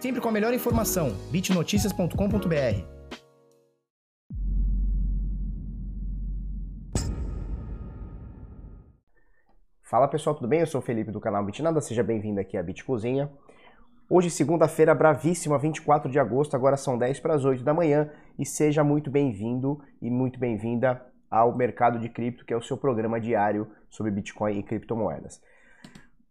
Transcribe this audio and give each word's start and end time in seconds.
Sempre 0.00 0.20
com 0.20 0.28
a 0.28 0.32
melhor 0.32 0.54
informação. 0.54 1.10
bitnoticias.com.br. 1.30 2.98
Fala 9.82 10.06
pessoal, 10.06 10.36
tudo 10.36 10.46
bem? 10.46 10.60
Eu 10.60 10.66
sou 10.66 10.80
o 10.80 10.84
Felipe 10.84 11.10
do 11.10 11.18
canal 11.18 11.44
Bitnada, 11.44 11.80
seja 11.80 12.02
bem-vindo 12.02 12.38
aqui 12.38 12.56
à 12.56 12.62
Bit 12.62 12.84
Cozinha. 12.84 13.30
Hoje, 14.08 14.30
segunda-feira, 14.30 14.94
bravíssima, 14.94 15.58
24 15.58 16.10
de 16.10 16.18
agosto, 16.18 16.54
agora 16.54 16.76
são 16.76 16.96
10 16.96 17.20
para 17.20 17.34
as 17.34 17.44
8 17.44 17.64
da 17.64 17.74
manhã 17.74 18.10
e 18.38 18.46
seja 18.46 18.84
muito 18.84 19.10
bem-vindo 19.10 19.82
e 20.00 20.10
muito 20.10 20.38
bem-vinda 20.38 21.04
ao 21.30 21.56
Mercado 21.56 21.98
de 21.98 22.08
Cripto, 22.08 22.44
que 22.44 22.52
é 22.52 22.56
o 22.56 22.62
seu 22.62 22.76
programa 22.76 23.20
diário 23.20 23.70
sobre 23.90 24.12
Bitcoin 24.12 24.58
e 24.58 24.62
criptomoedas. 24.62 25.42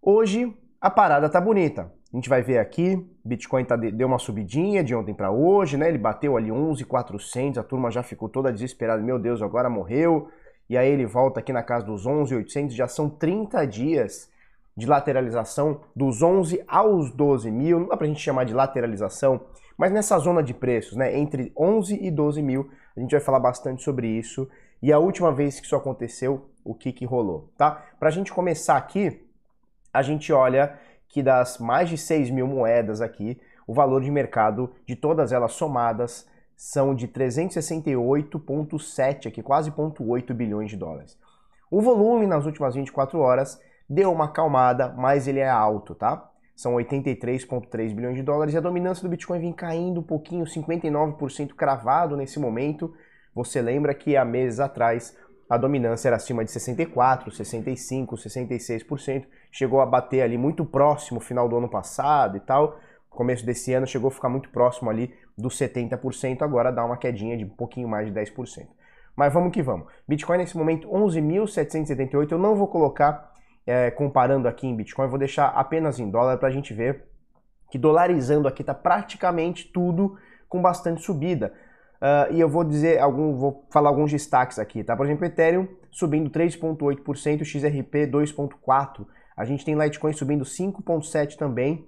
Hoje, 0.01 0.55
a 0.79 0.89
parada 0.89 1.29
tá 1.29 1.41
bonita. 1.41 1.96
A 2.13 2.15
gente 2.15 2.29
vai 2.29 2.41
ver 2.41 2.57
aqui, 2.57 3.05
Bitcoin 3.23 3.65
tá, 3.65 3.75
deu 3.75 4.07
uma 4.07 4.17
subidinha 4.17 4.81
de 4.81 4.95
ontem 4.95 5.13
para 5.13 5.29
hoje, 5.29 5.75
né? 5.75 5.89
Ele 5.89 5.97
bateu 5.97 6.37
ali 6.37 6.49
11.400, 6.49 7.57
a 7.57 7.63
turma 7.63 7.91
já 7.91 8.01
ficou 8.01 8.29
toda 8.29 8.51
desesperada, 8.51 9.01
meu 9.01 9.19
Deus, 9.19 9.41
agora 9.41 9.69
morreu. 9.69 10.29
E 10.69 10.77
aí 10.77 10.89
ele 10.89 11.05
volta 11.05 11.41
aqui 11.41 11.51
na 11.51 11.63
casa 11.63 11.85
dos 11.85 12.05
11.800, 12.05 12.71
já 12.71 12.87
são 12.87 13.09
30 13.09 13.65
dias 13.67 14.29
de 14.75 14.85
lateralização 14.85 15.81
dos 15.95 16.21
11 16.21 16.63
aos 16.67 17.11
12 17.11 17.49
mil, 17.51 17.79
não 17.79 17.87
dá 17.87 17.97
pra 17.97 18.07
gente 18.07 18.21
chamar 18.21 18.45
de 18.45 18.53
lateralização, 18.53 19.41
mas 19.77 19.91
nessa 19.91 20.17
zona 20.19 20.43
de 20.43 20.53
preços, 20.53 20.95
né, 20.95 21.17
entre 21.17 21.51
11 21.57 21.97
e 21.99 22.11
12 22.11 22.41
mil, 22.41 22.69
a 22.95 22.99
gente 22.99 23.11
vai 23.11 23.19
falar 23.19 23.39
bastante 23.39 23.83
sobre 23.83 24.07
isso. 24.07 24.47
E 24.81 24.93
a 24.93 24.99
última 24.99 25.31
vez 25.31 25.59
que 25.59 25.65
isso 25.65 25.75
aconteceu, 25.75 26.49
o 26.63 26.75
que 26.75 26.91
que 26.91 27.05
rolou, 27.05 27.49
tá? 27.57 27.83
Pra 27.99 28.11
gente 28.11 28.31
começar 28.31 28.77
aqui, 28.77 29.25
a 29.91 30.01
gente 30.03 30.31
olha 30.31 30.77
que 31.09 31.23
das 31.23 31.57
mais 31.57 31.89
de 31.89 31.97
6 31.97 32.29
mil 32.29 32.47
moedas 32.47 33.01
aqui, 33.01 33.39
o 33.65 33.73
valor 33.73 34.01
de 34.01 34.11
mercado 34.11 34.71
de 34.85 34.95
todas 34.95 35.31
elas 35.31 35.53
somadas 35.53 36.27
são 36.55 36.93
de 36.95 37.07
368,7 37.07 39.27
aqui, 39.27 39.41
quase 39.43 39.71
0,8 39.71 40.33
bilhões 40.33 40.71
de 40.71 40.77
dólares. 40.77 41.17
O 41.69 41.81
volume 41.81 42.25
nas 42.25 42.45
últimas 42.45 42.75
24 42.75 43.19
horas 43.19 43.59
deu 43.89 44.11
uma 44.11 44.25
acalmada, 44.25 44.93
mas 44.97 45.27
ele 45.27 45.39
é 45.39 45.49
alto, 45.49 45.93
tá? 45.93 46.29
São 46.55 46.73
83,3 46.73 47.93
bilhões 47.93 48.15
de 48.15 48.23
dólares 48.23 48.53
e 48.53 48.57
a 48.57 48.61
dominância 48.61 49.03
do 49.03 49.09
Bitcoin 49.09 49.39
vem 49.39 49.53
caindo 49.53 49.99
um 49.99 50.03
pouquinho, 50.03 50.45
59% 50.45 51.53
cravado 51.53 52.17
nesse 52.17 52.39
momento. 52.39 52.93
Você 53.35 53.61
lembra 53.61 53.93
que 53.93 54.17
há 54.17 54.25
meses 54.25 54.59
atrás 54.59 55.15
a 55.47 55.57
dominância 55.57 56.09
era 56.09 56.15
acima 56.15 56.43
de 56.43 56.51
64, 56.51 57.31
65, 57.31 58.15
66%, 58.15 59.25
chegou 59.51 59.81
a 59.81 59.85
bater 59.85 60.21
ali 60.21 60.37
muito 60.37 60.65
próximo 60.65 61.19
final 61.19 61.47
do 61.47 61.57
ano 61.57 61.69
passado 61.69 62.37
e 62.37 62.39
tal. 62.39 62.79
Começo 63.09 63.45
desse 63.45 63.73
ano 63.73 63.87
chegou 63.87 64.09
a 64.09 64.11
ficar 64.11 64.29
muito 64.29 64.49
próximo 64.49 64.89
ali 64.89 65.13
dos 65.37 65.57
70%, 65.57 66.41
agora 66.41 66.71
dá 66.71 66.83
uma 66.85 66.97
quedinha 66.97 67.37
de 67.37 67.45
um 67.45 67.49
pouquinho 67.49 67.87
mais 67.87 68.11
de 68.11 68.19
10%. 68.19 68.67
Mas 69.15 69.33
vamos 69.33 69.51
que 69.51 69.63
vamos. 69.63 69.87
Bitcoin 70.07 70.37
nesse 70.37 70.55
momento 70.55 70.87
11.778, 70.87 72.31
eu 72.31 72.37
não 72.37 72.55
vou 72.55 72.67
colocar 72.67 73.33
é, 73.65 73.89
comparando 73.91 74.47
aqui 74.47 74.67
em 74.67 74.75
Bitcoin, 74.75 75.07
vou 75.07 75.17
deixar 75.17 75.47
apenas 75.47 75.99
em 75.99 76.09
dólar 76.09 76.37
para 76.37 76.47
a 76.47 76.51
gente 76.51 76.73
ver 76.73 77.05
que 77.69 77.77
dolarizando 77.77 78.47
aqui 78.47 78.61
está 78.61 78.73
praticamente 78.73 79.65
tudo 79.65 80.17
com 80.47 80.61
bastante 80.61 81.01
subida. 81.01 81.53
Uh, 81.97 82.33
e 82.33 82.39
eu 82.39 82.47
vou 82.47 82.63
dizer 82.63 82.99
algum, 82.99 83.35
vou 83.35 83.65
falar 83.71 83.89
alguns 83.89 84.11
destaques 84.11 84.59
aqui, 84.59 84.83
tá? 84.83 84.95
Por 84.95 85.05
exemplo, 85.05 85.25
Ethereum 85.25 85.67
subindo 85.91 86.29
3,8%, 86.29 87.43
XRP 87.43 88.07
2,4%. 88.07 89.05
A 89.37 89.45
gente 89.45 89.63
tem 89.63 89.75
Litecoin 89.75 90.11
subindo 90.13 90.43
5,7% 90.43 91.37
também. 91.37 91.87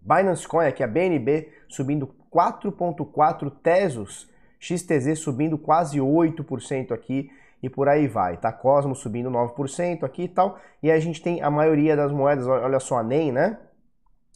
Binance 0.00 0.46
Coin, 0.46 0.66
aqui 0.66 0.82
a 0.82 0.86
BNB, 0.86 1.48
subindo 1.68 2.12
4,4%. 2.34 3.52
Tesos 3.62 4.28
XTZ 4.58 5.18
subindo 5.18 5.56
quase 5.56 5.98
8% 5.98 6.92
aqui 6.92 7.30
e 7.62 7.70
por 7.70 7.88
aí 7.88 8.08
vai, 8.08 8.36
tá? 8.36 8.52
Cosmos 8.52 8.98
subindo 8.98 9.30
9% 9.30 10.02
aqui 10.02 10.24
e 10.24 10.28
tal. 10.28 10.58
E 10.82 10.90
a 10.90 10.98
gente 10.98 11.22
tem 11.22 11.40
a 11.40 11.50
maioria 11.50 11.96
das 11.96 12.10
moedas, 12.10 12.46
olha 12.46 12.80
só 12.80 12.98
a 12.98 13.02
NEM, 13.04 13.30
né? 13.30 13.58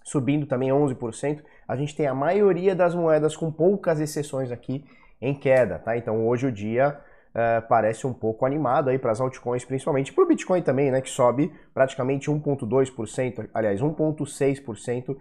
Subindo 0.05 0.47
também 0.47 0.71
11% 0.71 1.43
a 1.73 1.77
gente 1.77 1.97
tem 1.97 2.07
a 2.07 2.15
maioria 2.15 2.75
das 2.75 2.95
moedas 2.95 3.35
com 3.35 3.51
poucas 3.51 3.99
exceções 3.99 4.51
aqui 4.51 4.85
em 5.21 5.35
queda, 5.35 5.79
tá? 5.79 5.97
Então 5.97 6.27
hoje 6.27 6.47
o 6.47 6.53
dia 6.53 7.01
uh, 7.35 7.67
parece 7.69 8.07
um 8.07 8.13
pouco 8.13 8.47
animado 8.47 8.91
aí 8.91 8.99
para 8.99 9.13
as 9.13 9.21
altcoins, 9.21 9.65
principalmente 9.65 10.13
para 10.13 10.25
o 10.25 10.27
Bitcoin 10.27 10.63
também, 10.63 10.91
né? 10.91 11.01
Que 11.01 11.11
sobe 11.11 11.53
praticamente 11.75 12.31
1,2%, 12.31 13.49
aliás, 13.53 13.81
1,6% 13.81 15.17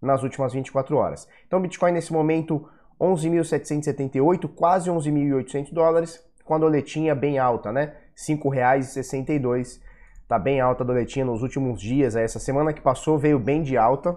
nas 0.00 0.22
últimas 0.22 0.52
24 0.52 0.96
horas. 0.96 1.28
Então 1.46 1.60
Bitcoin 1.60 1.92
nesse 1.92 2.12
momento 2.12 2.68
11.778, 3.00 4.48
quase 4.54 4.90
11.800 4.90 5.72
dólares, 5.72 6.24
com 6.44 6.54
a 6.54 6.58
doletinha 6.58 7.14
bem 7.14 7.38
alta, 7.38 7.72
né? 7.72 7.94
R$ 8.28 8.36
5,62. 8.36 9.80
Tá 10.28 10.38
bem 10.38 10.60
alta 10.60 10.82
a 10.82 10.86
doletinha 10.86 11.24
nos 11.24 11.42
últimos 11.42 11.80
dias. 11.80 12.16
Essa 12.16 12.38
semana 12.38 12.72
que 12.72 12.80
passou 12.80 13.18
veio 13.18 13.38
bem 13.38 13.62
de 13.62 13.76
alta, 13.76 14.16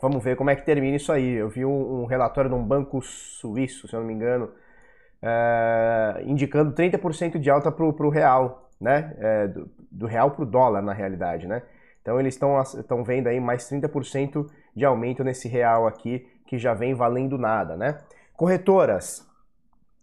Vamos 0.00 0.22
ver 0.22 0.36
como 0.36 0.48
é 0.48 0.54
que 0.54 0.64
termina 0.64 0.96
isso 0.96 1.10
aí. 1.10 1.34
Eu 1.34 1.48
vi 1.48 1.64
um, 1.64 2.02
um 2.02 2.04
relatório 2.04 2.48
de 2.48 2.54
um 2.54 2.62
banco 2.62 3.02
suíço, 3.02 3.88
se 3.88 3.94
eu 3.94 4.00
não 4.00 4.06
me 4.06 4.14
engano, 4.14 4.50
é, 5.22 6.22
indicando 6.24 6.72
30% 6.72 7.38
de 7.38 7.50
alta 7.50 7.70
para 7.70 7.84
o 7.84 8.08
real, 8.08 8.68
né? 8.80 9.14
É, 9.18 9.48
do, 9.48 9.70
do, 9.90 10.06
real 10.06 10.30
para 10.30 10.42
o 10.42 10.46
dólar, 10.46 10.82
na 10.82 10.92
realidade, 10.92 11.46
né? 11.46 11.62
Então 12.00 12.18
eles 12.18 12.38
estão 12.74 13.04
vendo 13.04 13.26
aí 13.26 13.40
mais 13.40 13.68
30% 13.70 14.46
de 14.74 14.84
aumento 14.84 15.24
nesse 15.24 15.48
real 15.48 15.86
aqui, 15.86 16.26
que 16.46 16.56
já 16.56 16.72
vem 16.72 16.94
valendo 16.94 17.36
nada, 17.36 17.76
né? 17.76 17.98
Corretoras. 18.34 19.26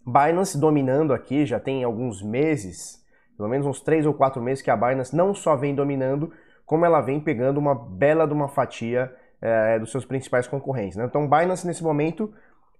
Binance 0.05 0.59
dominando 0.59 1.13
aqui, 1.13 1.45
já 1.45 1.59
tem 1.59 1.83
alguns 1.83 2.21
meses, 2.21 3.03
pelo 3.35 3.49
menos 3.49 3.65
uns 3.65 3.81
3 3.81 4.05
ou 4.05 4.13
4 4.13 4.39
meses 4.41 4.61
que 4.61 4.69
a 4.69 4.77
Binance 4.77 5.15
não 5.15 5.33
só 5.33 5.55
vem 5.55 5.73
dominando, 5.73 6.31
como 6.63 6.85
ela 6.85 7.01
vem 7.01 7.19
pegando 7.19 7.57
uma 7.57 7.73
bela 7.73 8.27
de 8.27 8.33
uma 8.33 8.47
fatia 8.47 9.11
é, 9.41 9.79
dos 9.79 9.91
seus 9.91 10.05
principais 10.05 10.47
concorrentes. 10.47 10.97
Né? 10.97 11.05
Então, 11.05 11.27
Binance, 11.27 11.65
nesse 11.65 11.83
momento, 11.83 12.31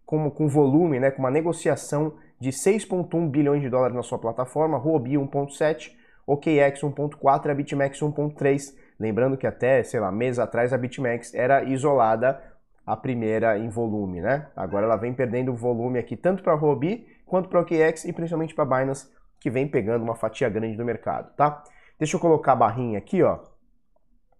com, 0.06 0.30
com 0.30 0.48
volume, 0.48 1.00
né, 1.00 1.10
com 1.10 1.20
uma 1.20 1.32
negociação 1.32 2.14
de 2.40 2.50
6,1 2.50 3.30
bilhões 3.30 3.62
de 3.62 3.70
dólares 3.70 3.96
na 3.96 4.04
sua 4.04 4.18
plataforma, 4.18 4.78
Huobi 4.78 5.14
1,7, 5.14 5.92
OKX 6.28 6.82
1,4 6.82 7.46
e 7.46 7.52
a 7.52 7.54
BitMEX 7.54 8.00
1,3. 8.00 8.76
Lembrando 9.00 9.38
que 9.38 9.46
até, 9.46 9.84
sei 9.84 10.00
lá, 10.00 10.12
meses 10.12 10.40
atrás 10.40 10.74
a 10.74 10.78
BitMEX 10.78 11.34
era 11.34 11.64
isolada 11.64 12.42
a 12.86 12.96
primeira 12.96 13.58
em 13.58 13.70
volume, 13.70 14.22
né? 14.22 14.48
Agora 14.56 14.86
ela 14.86 14.96
vem 14.96 15.14
perdendo 15.14 15.54
volume 15.54 15.98
aqui 15.98 16.16
tanto 16.16 16.44
para 16.44 16.54
a 16.54 16.56
Huobi 16.56 17.08
quanto 17.26 17.50
para 17.50 17.60
o 17.60 17.64
OKX 17.64 18.06
e 18.06 18.14
principalmente 18.14 18.54
para 18.54 18.66
Binance, 18.66 19.10
que 19.40 19.50
vem 19.50 19.68
pegando 19.68 20.04
uma 20.04 20.16
fatia 20.16 20.48
grande 20.50 20.78
do 20.78 20.86
mercado, 20.86 21.34
tá? 21.36 21.64
Deixa 21.98 22.16
eu 22.16 22.20
colocar 22.20 22.52
a 22.52 22.56
barrinha 22.56 22.98
aqui, 22.98 23.24
ó, 23.24 23.40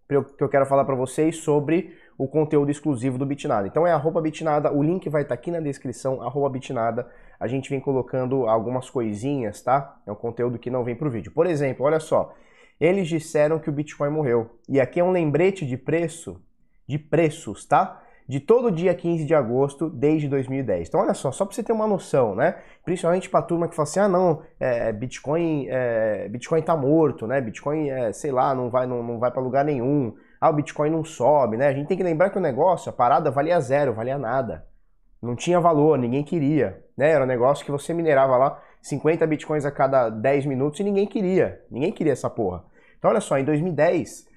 que 0.08 0.44
eu 0.44 0.50
quero 0.50 0.66
falar 0.66 0.86
para 0.86 0.96
vocês 0.96 1.38
sobre 1.38 1.98
o 2.18 2.28
conteúdo 2.28 2.72
exclusivo 2.72 3.18
do 3.18 3.26
Bitnada. 3.26 3.68
Então 3.68 3.86
é 3.86 3.92
arroba 3.92 4.22
Bitnada, 4.22 4.72
o 4.72 4.82
link 4.82 5.10
vai 5.10 5.24
estar 5.24 5.36
tá 5.36 5.40
aqui 5.40 5.52
na 5.52 5.60
descrição, 5.60 6.22
arroba 6.22 6.50
Bitnada. 6.50 7.08
A 7.40 7.48
gente 7.48 7.70
vem 7.70 7.80
colocando 7.80 8.48
algumas 8.48 8.90
coisinhas, 8.90 9.62
tá? 9.62 9.98
É 10.06 10.12
um 10.12 10.16
conteúdo 10.16 10.58
que 10.58 10.70
não 10.70 10.84
vem 10.84 10.96
pro 10.96 11.10
vídeo. 11.10 11.32
Por 11.32 11.46
exemplo, 11.46 11.86
olha 11.86 12.00
só, 12.00 12.34
eles 12.80 13.08
disseram 13.08 13.60
que 13.60 13.70
o 13.70 13.74
Bitcoin 13.74 14.10
morreu. 14.10 14.52
E 14.70 14.80
aqui 14.80 15.00
é 15.00 15.04
um 15.04 15.12
lembrete 15.12 15.66
de 15.66 15.78
preço, 15.78 16.42
de 16.88 16.98
preços, 16.98 17.66
tá? 17.66 18.02
de 18.28 18.40
todo 18.40 18.72
dia 18.72 18.94
15 18.94 19.24
de 19.24 19.36
agosto 19.36 19.90
desde 19.90 20.28
2010. 20.28 20.88
Então, 20.88 21.00
olha 21.00 21.14
só, 21.14 21.32
só 21.32 21.46
para 21.46 21.54
você 21.54 21.62
ter 21.62 21.74
uma 21.74 21.86
noção, 21.86 22.34
né? 22.34 22.56
Principalmente 22.84 23.30
para 23.30 23.42
turma 23.44 23.68
que 23.68 23.76
fala 23.76 23.88
assim, 23.88 24.00
ah, 24.00 24.08
não, 24.08 24.42
é, 24.60 24.92
Bitcoin, 24.92 25.68
é, 25.70 26.28
Bitcoin 26.28 26.62
tá 26.62 26.76
morto, 26.76 27.28
né? 27.28 27.40
Bitcoin, 27.40 27.90
é, 27.90 28.12
sei 28.12 28.32
lá, 28.32 28.56
não 28.56 28.70
vai, 28.70 28.88
não, 28.88 29.04
não 29.04 29.20
vai 29.20 29.30
para 29.30 29.42
lugar 29.42 29.64
nenhum 29.64 30.16
ah, 30.46 30.50
o 30.50 30.54
Bitcoin 30.54 30.90
não 30.90 31.04
sobe, 31.04 31.58
né? 31.58 31.68
A 31.68 31.74
gente 31.74 31.88
tem 31.88 31.98
que 31.98 32.04
lembrar 32.04 32.30
que 32.30 32.38
o 32.38 32.42
negócio, 32.42 32.90
a 32.90 32.94
parada 32.94 33.32
valia 33.32 33.60
zero, 33.60 33.94
valia 33.94 34.18
nada. 34.18 34.66
Não 35.22 35.36
tinha 35.36 35.60
valor, 35.60 35.98
ninguém 35.98 36.24
queria, 36.24 36.84
né? 36.96 37.10
Era 37.10 37.24
um 37.24 37.28
negócio 37.28 37.66
que 37.66 37.72
você 37.72 37.94
minerava 37.94 38.38
lá 38.38 38.62
50 38.82 39.26
Bitcoins 39.26 39.66
a 39.66 39.72
cada 39.72 40.10
10 40.10 40.46
minutos 40.46 40.80
e 40.80 40.84
ninguém 40.84 41.08
queria. 41.08 41.64
Ninguém 41.72 41.92
queria 41.92 42.14
essa 42.14 42.30
porra. 42.30 42.64
Então, 42.98 43.10
olha 43.10 43.22
só, 43.22 43.38
em 43.38 43.44
2010, 43.44 44.28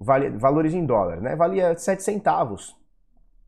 vale, 0.00 0.30
valores 0.30 0.74
em 0.74 0.84
dólar, 0.84 1.20
né? 1.20 1.36
Valia 1.36 1.76
7 1.76 2.02
centavos. 2.02 2.74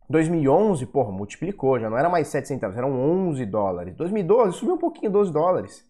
2011, 0.09 0.87
porra, 0.87 1.11
multiplicou, 1.11 1.79
já 1.79 1.91
não 1.91 1.99
era 1.99 2.09
mais 2.09 2.29
7 2.29 2.47
centavos, 2.47 2.77
eram 2.77 2.93
11 2.93 3.45
dólares. 3.45 3.95
2012 3.97 4.57
subiu 4.57 4.75
um 4.77 4.79
pouquinho, 4.79 5.11
12 5.11 5.33
dólares. 5.33 5.85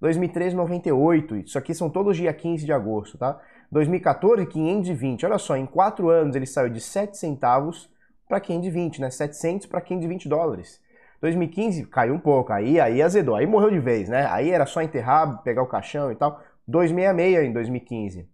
2013, 0.00 0.54
98. 0.54 1.36
Isso 1.36 1.58
aqui 1.58 1.74
são 1.74 1.90
todos 1.90 2.16
dia 2.16 2.32
15 2.32 2.64
de 2.64 2.72
agosto, 2.72 3.18
tá? 3.18 3.40
2014, 3.70 4.46
520. 4.46 5.26
Olha 5.26 5.38
só, 5.38 5.56
em 5.56 5.66
4 5.66 6.08
anos 6.08 6.34
ele 6.34 6.46
saiu 6.46 6.70
de 6.70 6.80
7 6.80 7.16
centavos 7.16 7.90
para 8.28 8.40
520, 8.40 9.00
né? 9.00 9.10
700 9.10 9.66
para 9.66 9.80
520 9.80 10.28
dólares. 10.28 10.80
2015 11.20 11.84
caiu 11.86 12.14
um 12.14 12.18
pouco, 12.18 12.52
aí, 12.52 12.78
aí 12.78 13.02
azedou, 13.02 13.34
aí 13.34 13.46
morreu 13.46 13.70
de 13.70 13.80
vez, 13.80 14.08
né? 14.08 14.26
Aí 14.30 14.50
era 14.50 14.66
só 14.66 14.80
enterrar, 14.80 15.42
pegar 15.42 15.62
o 15.62 15.66
caixão 15.66 16.12
e 16.12 16.14
tal. 16.14 16.40
266 16.66 17.48
em 17.48 17.52
2015. 17.52 18.28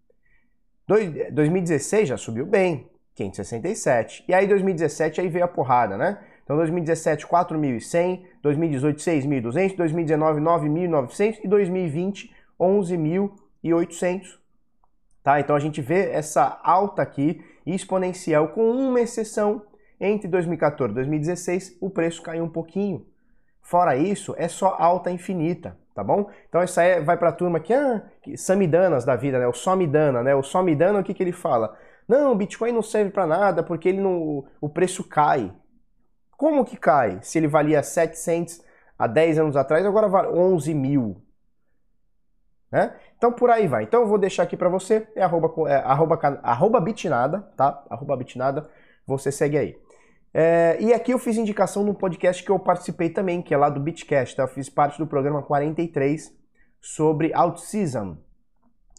2016 1.32 2.08
já 2.08 2.16
subiu 2.16 2.44
bem. 2.44 2.90
567. 3.14 4.24
E 4.28 4.34
aí 4.34 4.46
2017 4.46 5.20
aí 5.20 5.28
veio 5.28 5.44
a 5.44 5.48
porrada, 5.48 5.96
né? 5.96 6.18
Então 6.42 6.56
2017 6.56 7.26
4.100, 7.26 8.22
2018 8.42 8.98
6.200, 8.98 9.76
2019 9.76 10.40
9.900 10.40 11.40
e 11.42 11.48
2020 11.48 12.34
11.800. 12.60 14.43
Tá? 15.24 15.40
Então 15.40 15.56
a 15.56 15.58
gente 15.58 15.80
vê 15.80 16.10
essa 16.10 16.60
alta 16.62 17.00
aqui 17.00 17.42
exponencial 17.66 18.48
com 18.48 18.70
uma 18.70 19.00
exceção. 19.00 19.62
Entre 19.98 20.28
2014 20.28 20.92
e 20.92 20.94
2016 20.94 21.78
o 21.80 21.88
preço 21.88 22.22
caiu 22.22 22.44
um 22.44 22.48
pouquinho. 22.48 23.06
Fora 23.62 23.96
isso, 23.96 24.34
é 24.36 24.46
só 24.46 24.76
alta 24.78 25.10
infinita, 25.10 25.78
tá 25.94 26.04
bom? 26.04 26.28
Então 26.46 26.62
isso 26.62 26.78
aí 26.78 27.00
vai 27.00 27.16
para 27.16 27.30
a 27.30 27.32
turma 27.32 27.58
que, 27.58 27.72
ah, 27.72 28.02
samidanas 28.36 29.06
da 29.06 29.16
vida, 29.16 29.38
né? 29.38 29.46
O 29.46 29.54
somidana, 29.54 30.22
né? 30.22 30.34
O 30.34 30.42
somidana, 30.42 31.00
o 31.00 31.02
que, 31.02 31.14
que 31.14 31.22
ele 31.22 31.32
fala? 31.32 31.74
Não, 32.06 32.32
o 32.32 32.34
Bitcoin 32.34 32.72
não 32.72 32.82
serve 32.82 33.10
para 33.10 33.26
nada 33.26 33.62
porque 33.62 33.88
ele 33.88 34.02
não, 34.02 34.44
o 34.60 34.68
preço 34.68 35.02
cai. 35.02 35.50
Como 36.36 36.66
que 36.66 36.76
cai? 36.76 37.20
Se 37.22 37.38
ele 37.38 37.48
valia 37.48 37.82
700 37.82 38.60
há 38.98 39.06
10 39.06 39.38
anos 39.38 39.56
atrás, 39.56 39.86
agora 39.86 40.06
vale 40.06 40.28
11 40.28 40.74
mil. 40.74 41.16
Né? 42.74 42.92
Então 43.16 43.30
por 43.30 43.50
aí 43.50 43.68
vai. 43.68 43.84
Então 43.84 44.00
eu 44.00 44.08
vou 44.08 44.18
deixar 44.18 44.42
aqui 44.42 44.56
para 44.56 44.68
você, 44.68 45.06
é 45.14 45.22
arroba, 45.22 45.70
é, 45.70 45.76
arroba, 45.76 46.18
arroba 46.42 46.80
bitnada, 46.80 47.38
tá? 47.56 47.84
Arroba 47.88 48.16
bitnada, 48.16 48.68
você 49.06 49.30
segue 49.30 49.56
aí. 49.56 49.78
É, 50.34 50.76
e 50.80 50.92
aqui 50.92 51.12
eu 51.12 51.18
fiz 51.20 51.36
indicação 51.36 51.84
no 51.84 51.94
podcast 51.94 52.42
que 52.42 52.50
eu 52.50 52.58
participei 52.58 53.10
também, 53.10 53.40
que 53.40 53.54
é 53.54 53.56
lá 53.56 53.68
do 53.68 53.78
Bitcast, 53.78 54.34
tá? 54.34 54.42
Eu 54.42 54.48
fiz 54.48 54.68
parte 54.68 54.98
do 54.98 55.06
programa 55.06 55.40
43 55.40 56.36
sobre 56.80 57.32
Season, 57.58 58.16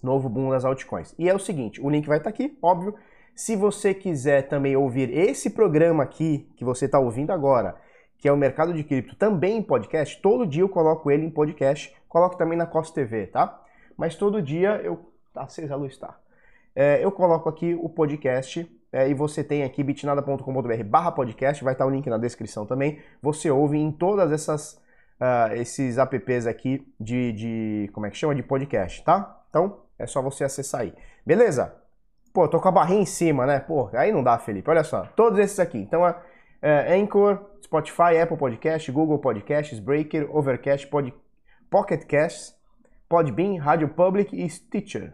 novo 0.02 0.30
boom 0.30 0.52
das 0.52 0.64
altcoins. 0.64 1.14
E 1.20 1.28
é 1.28 1.36
o 1.36 1.40
seguinte, 1.40 1.82
o 1.82 1.90
link 1.90 2.08
vai 2.08 2.20
estar 2.20 2.32
tá 2.32 2.34
aqui, 2.34 2.58
óbvio. 2.62 2.96
Se 3.36 3.58
você 3.58 3.94
quiser 3.94 4.48
também 4.48 4.78
ouvir 4.78 5.10
esse 5.12 5.50
programa 5.50 6.02
aqui 6.02 6.50
que 6.56 6.64
você 6.64 6.86
está 6.86 6.98
ouvindo 6.98 7.32
agora, 7.32 7.76
que 8.18 8.30
é 8.30 8.32
o 8.32 8.38
Mercado 8.38 8.74
de 8.74 8.86
Cripto, 8.86 9.18
também 9.18 9.58
em 9.58 9.62
podcast, 9.62 10.22
todo 10.22 10.48
dia 10.48 10.64
eu 10.64 10.70
coloco 10.70 11.12
ele 11.12 11.26
em 11.26 11.30
podcast, 11.30 11.94
coloco 12.08 12.38
também 12.38 12.58
na 12.58 12.66
Costa 12.66 12.96
TV, 12.96 13.28
tá? 13.28 13.65
Mas 13.98 14.16
todo 14.16 14.42
dia 14.42 14.82
eu... 14.84 15.12
Tá 15.34 15.44
acesa 15.44 15.74
a 15.74 15.78
luz, 15.78 15.98
tá? 15.98 16.18
É, 16.74 17.04
eu 17.04 17.12
coloco 17.12 17.50
aqui 17.50 17.74
o 17.74 17.90
podcast 17.90 18.70
é, 18.92 19.10
e 19.10 19.14
você 19.14 19.44
tem 19.44 19.64
aqui 19.64 19.84
bitnada.com.br 19.84 20.84
barra 20.86 21.12
podcast, 21.12 21.62
vai 21.64 21.74
estar 21.74 21.86
o 21.86 21.90
link 21.90 22.10
na 22.10 22.18
descrição 22.18 22.66
também. 22.66 23.00
Você 23.22 23.52
ouve 23.52 23.78
em 23.78 23.92
todas 23.92 24.32
essas 24.32 24.82
uh, 25.20 25.54
esses 25.56 25.98
apps 25.98 26.48
aqui 26.48 26.88
de, 27.00 27.32
de, 27.34 27.90
como 27.94 28.06
é 28.06 28.10
que 28.10 28.18
chama? 28.18 28.36
De 28.36 28.44
podcast, 28.44 29.04
tá? 29.04 29.44
Então 29.50 29.82
é 29.98 30.08
só 30.08 30.22
você 30.22 30.44
acessar 30.44 30.82
aí. 30.82 30.94
Beleza? 31.26 31.76
Pô, 32.34 32.48
tô 32.48 32.60
com 32.60 32.68
a 32.68 32.72
barrinha 32.72 33.02
em 33.02 33.06
cima, 33.06 33.46
né? 33.46 33.60
Pô, 33.60 33.90
aí 33.94 34.12
não 34.12 34.24
dá, 34.24 34.38
Felipe. 34.38 34.70
Olha 34.70 34.84
só, 34.84 35.04
todos 35.16 35.40
esses 35.40 35.60
aqui. 35.60 35.78
Então 35.78 36.06
é, 36.08 36.16
é 36.62 36.96
Anchor, 36.96 37.40
Spotify, 37.64 38.18
Apple 38.22 38.38
Podcast, 38.38 38.92
Google 38.92 39.20
Podcasts, 39.20 39.80
Breaker, 39.80 40.34
Overcast, 40.36 40.88
Pod, 40.88 41.14
Pocket 41.70 42.06
Casts, 42.06 42.55
Podbean, 43.16 43.62
Radio 43.62 43.88
Public 43.88 44.36
e 44.36 44.50
Stitcher. 44.50 45.14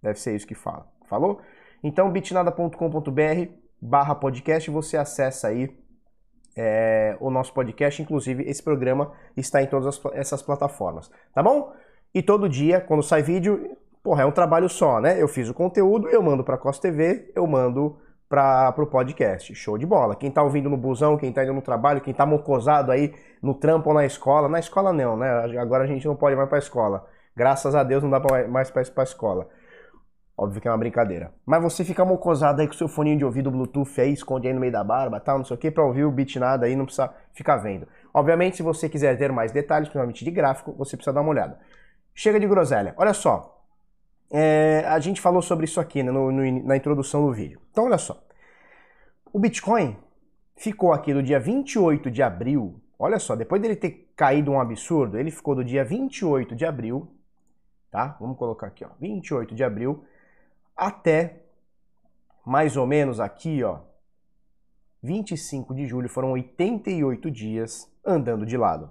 Deve 0.00 0.20
ser 0.20 0.36
isso 0.36 0.46
que 0.46 0.54
fala. 0.54 0.86
Falou? 1.08 1.40
Então, 1.82 2.08
bitnada.com.br 2.08 3.52
barra 3.82 4.14
podcast, 4.14 4.70
você 4.70 4.96
acessa 4.96 5.48
aí 5.48 5.76
é, 6.56 7.16
o 7.18 7.28
nosso 7.28 7.52
podcast, 7.52 8.00
inclusive 8.00 8.48
esse 8.48 8.62
programa 8.62 9.10
está 9.36 9.60
em 9.60 9.66
todas 9.66 9.88
as, 9.88 10.14
essas 10.14 10.42
plataformas, 10.42 11.10
tá 11.34 11.42
bom? 11.42 11.72
E 12.14 12.22
todo 12.22 12.48
dia, 12.48 12.80
quando 12.80 13.02
sai 13.02 13.20
vídeo, 13.20 13.76
porra, 14.00 14.22
é 14.22 14.26
um 14.26 14.30
trabalho 14.30 14.68
só, 14.68 15.00
né? 15.00 15.20
Eu 15.20 15.26
fiz 15.26 15.48
o 15.48 15.54
conteúdo, 15.54 16.08
eu 16.08 16.22
mando 16.22 16.44
para 16.44 16.56
Costa 16.56 16.82
TV, 16.82 17.32
eu 17.34 17.44
mando 17.48 17.98
para 18.28 18.72
o 18.78 18.86
podcast. 18.86 19.52
Show 19.56 19.76
de 19.76 19.84
bola. 19.84 20.14
Quem 20.14 20.28
está 20.28 20.40
ouvindo 20.40 20.70
no 20.70 20.76
busão, 20.76 21.16
quem 21.16 21.30
está 21.30 21.42
indo 21.42 21.52
no 21.54 21.62
trabalho, 21.62 22.00
quem 22.00 22.12
está 22.12 22.24
mocosado 22.24 22.92
aí 22.92 23.12
no 23.42 23.54
trampo 23.54 23.88
ou 23.88 23.94
na 23.94 24.06
escola, 24.06 24.48
na 24.48 24.60
escola 24.60 24.92
não, 24.92 25.16
né? 25.16 25.58
Agora 25.58 25.82
a 25.82 25.86
gente 25.88 26.06
não 26.06 26.14
pode 26.14 26.36
mais 26.36 26.48
para 26.48 26.58
a 26.58 26.60
escola. 26.60 27.09
Graças 27.36 27.74
a 27.74 27.82
Deus 27.82 28.02
não 28.02 28.10
dá 28.10 28.20
mais 28.48 28.70
para 28.70 28.82
ir 28.82 28.90
para 28.90 29.02
a 29.02 29.04
escola. 29.04 29.48
Óbvio 30.36 30.60
que 30.60 30.66
é 30.66 30.70
uma 30.70 30.78
brincadeira. 30.78 31.34
Mas 31.44 31.62
você 31.62 31.84
fica 31.84 32.02
mocosado 32.02 32.62
aí 32.62 32.66
com 32.66 32.72
seu 32.72 32.88
fone 32.88 33.14
de 33.14 33.24
ouvido 33.24 33.50
Bluetooth 33.50 34.00
aí, 34.00 34.12
esconde 34.12 34.48
aí 34.48 34.54
no 34.54 34.60
meio 34.60 34.72
da 34.72 34.82
barba, 34.82 35.20
tal, 35.20 35.36
não 35.36 35.44
sei 35.44 35.54
o 35.54 35.58
que, 35.58 35.70
pra 35.70 35.84
ouvir 35.84 36.04
o 36.04 36.10
beat 36.10 36.36
nada 36.36 36.64
aí, 36.64 36.74
não 36.74 36.86
precisa 36.86 37.12
ficar 37.34 37.58
vendo. 37.58 37.86
Obviamente, 38.14 38.56
se 38.56 38.62
você 38.62 38.88
quiser 38.88 39.18
ter 39.18 39.30
mais 39.30 39.52
detalhes, 39.52 39.88
principalmente 39.88 40.24
de 40.24 40.30
gráfico, 40.30 40.72
você 40.72 40.96
precisa 40.96 41.12
dar 41.12 41.20
uma 41.20 41.30
olhada. 41.30 41.60
Chega 42.14 42.40
de 42.40 42.46
groselha. 42.46 42.94
Olha 42.96 43.12
só. 43.12 43.62
É, 44.32 44.84
a 44.88 44.98
gente 44.98 45.20
falou 45.20 45.42
sobre 45.42 45.66
isso 45.66 45.78
aqui 45.78 46.02
né, 46.02 46.10
no, 46.10 46.32
no, 46.32 46.64
na 46.64 46.74
introdução 46.74 47.26
do 47.26 47.32
vídeo. 47.34 47.60
Então, 47.70 47.84
olha 47.84 47.98
só. 47.98 48.22
O 49.32 49.38
Bitcoin 49.38 49.96
ficou 50.56 50.92
aqui 50.92 51.12
do 51.12 51.22
dia 51.22 51.38
28 51.38 52.10
de 52.10 52.22
abril. 52.22 52.80
Olha 52.98 53.18
só, 53.18 53.36
depois 53.36 53.60
dele 53.60 53.76
ter 53.76 54.10
caído 54.16 54.50
um 54.50 54.60
absurdo, 54.60 55.18
ele 55.18 55.30
ficou 55.30 55.54
do 55.54 55.64
dia 55.64 55.84
28 55.84 56.54
de 56.54 56.66
abril, 56.66 57.08
tá? 57.90 58.16
Vamos 58.20 58.38
colocar 58.38 58.68
aqui, 58.68 58.84
ó, 58.84 58.90
28 59.00 59.54
de 59.54 59.64
abril 59.64 60.04
até 60.76 61.42
mais 62.44 62.76
ou 62.76 62.86
menos 62.86 63.20
aqui, 63.20 63.62
ó, 63.62 63.80
25 65.02 65.74
de 65.74 65.86
julho, 65.86 66.08
foram 66.08 66.32
88 66.32 67.30
dias 67.30 67.90
andando 68.04 68.46
de 68.46 68.56
lado. 68.56 68.90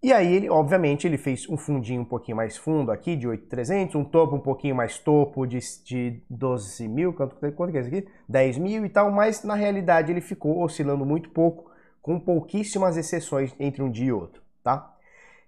E 0.00 0.12
aí, 0.12 0.32
ele, 0.32 0.48
obviamente, 0.48 1.08
ele 1.08 1.18
fez 1.18 1.48
um 1.48 1.56
fundinho 1.56 2.02
um 2.02 2.04
pouquinho 2.04 2.36
mais 2.36 2.56
fundo 2.56 2.92
aqui, 2.92 3.16
de 3.16 3.26
8.300, 3.26 3.96
um 3.96 4.04
topo 4.04 4.36
um 4.36 4.40
pouquinho 4.40 4.76
mais 4.76 4.96
topo 4.98 5.44
de, 5.44 5.58
de 5.84 6.22
12 6.30 6.86
mil, 6.86 7.12
quanto, 7.12 7.34
quanto 7.52 7.72
que 7.72 7.78
é 7.78 7.80
isso 7.80 7.88
aqui? 7.88 8.08
10 8.28 8.58
mil 8.58 8.86
e 8.86 8.88
tal, 8.88 9.10
mas 9.10 9.42
na 9.42 9.56
realidade 9.56 10.12
ele 10.12 10.20
ficou 10.20 10.62
oscilando 10.62 11.04
muito 11.04 11.30
pouco, 11.30 11.68
com 12.00 12.20
pouquíssimas 12.20 12.96
exceções 12.96 13.52
entre 13.58 13.82
um 13.82 13.90
dia 13.90 14.06
e 14.06 14.12
outro, 14.12 14.40
tá? 14.62 14.96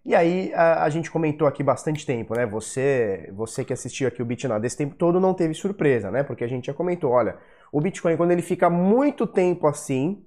E 0.04 0.14
aí 0.14 0.52
a, 0.54 0.84
a, 0.84 0.88
gente 0.88 1.10
comentou 1.10 1.46
aqui 1.46 1.62
bastante 1.62 2.06
tempo, 2.06 2.34
né? 2.34 2.46
Você, 2.46 3.30
você 3.34 3.64
que 3.64 3.72
assistiu 3.72 4.08
aqui 4.08 4.22
o 4.22 4.24
Bitcoin 4.24 4.58
desse 4.58 4.76
tempo 4.76 4.94
todo 4.94 5.20
não 5.20 5.34
teve 5.34 5.52
surpresa, 5.52 6.10
né? 6.10 6.22
Porque 6.22 6.42
a 6.42 6.48
gente 6.48 6.66
já 6.66 6.74
comentou, 6.74 7.10
olha, 7.10 7.36
o 7.70 7.80
Bitcoin 7.80 8.16
quando 8.16 8.30
ele 8.30 8.42
fica 8.42 8.70
muito 8.70 9.26
tempo 9.26 9.66
assim, 9.66 10.24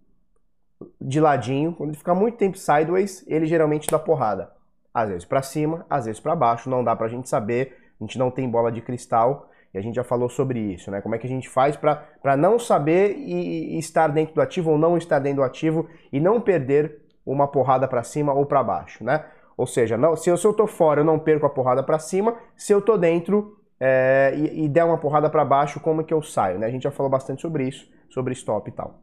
de 1.01 1.19
ladinho, 1.19 1.73
quando 1.73 1.89
ele 1.89 1.97
fica 1.97 2.13
muito 2.13 2.37
tempo 2.37 2.57
sideways, 2.57 3.25
ele 3.27 3.45
geralmente 3.45 3.89
dá 3.89 3.97
porrada. 3.97 4.51
Às 4.93 5.09
vezes 5.09 5.25
para 5.25 5.41
cima, 5.41 5.85
às 5.89 6.05
vezes 6.05 6.21
para 6.21 6.35
baixo, 6.35 6.69
não 6.69 6.83
dá 6.83 6.95
pra 6.95 7.07
gente 7.07 7.27
saber, 7.27 7.75
a 7.99 8.03
gente 8.03 8.19
não 8.19 8.29
tem 8.29 8.47
bola 8.47 8.71
de 8.71 8.81
cristal, 8.81 9.49
e 9.73 9.77
a 9.77 9.81
gente 9.81 9.95
já 9.95 10.03
falou 10.03 10.29
sobre 10.29 10.59
isso, 10.59 10.91
né? 10.91 11.01
Como 11.01 11.15
é 11.15 11.17
que 11.17 11.25
a 11.25 11.29
gente 11.29 11.49
faz 11.49 11.75
para 11.75 12.37
não 12.37 12.59
saber 12.59 13.15
e, 13.17 13.75
e 13.75 13.79
estar 13.79 14.07
dentro 14.07 14.35
do 14.35 14.41
ativo 14.41 14.69
ou 14.69 14.77
não 14.77 14.97
estar 14.97 15.17
dentro 15.17 15.37
do 15.37 15.43
ativo 15.43 15.89
e 16.11 16.19
não 16.19 16.39
perder 16.39 17.01
uma 17.25 17.47
porrada 17.47 17.87
para 17.87 18.03
cima 18.03 18.33
ou 18.33 18.45
para 18.45 18.63
baixo, 18.63 19.03
né? 19.03 19.25
Ou 19.57 19.67
seja, 19.67 19.97
não, 19.97 20.15
se, 20.15 20.29
eu, 20.29 20.37
se 20.37 20.45
eu 20.45 20.53
tô 20.53 20.67
fora, 20.67 21.01
eu 21.01 21.05
não 21.05 21.19
perco 21.19 21.45
a 21.45 21.49
porrada 21.49 21.83
para 21.83 21.99
cima. 21.99 22.35
Se 22.55 22.73
eu 22.73 22.81
tô 22.81 22.97
dentro 22.97 23.57
é, 23.79 24.33
e, 24.35 24.65
e, 24.65 24.69
der 24.69 24.83
uma 24.83 24.97
porrada 24.97 25.29
para 25.29 25.43
baixo, 25.43 25.79
como 25.79 26.03
que 26.03 26.13
eu 26.13 26.21
saio? 26.21 26.59
Né? 26.59 26.67
A 26.67 26.71
gente 26.71 26.83
já 26.83 26.91
falou 26.91 27.09
bastante 27.09 27.41
sobre 27.41 27.67
isso, 27.67 27.89
sobre 28.09 28.33
stop 28.33 28.69
e 28.69 28.73
tal. 28.73 29.01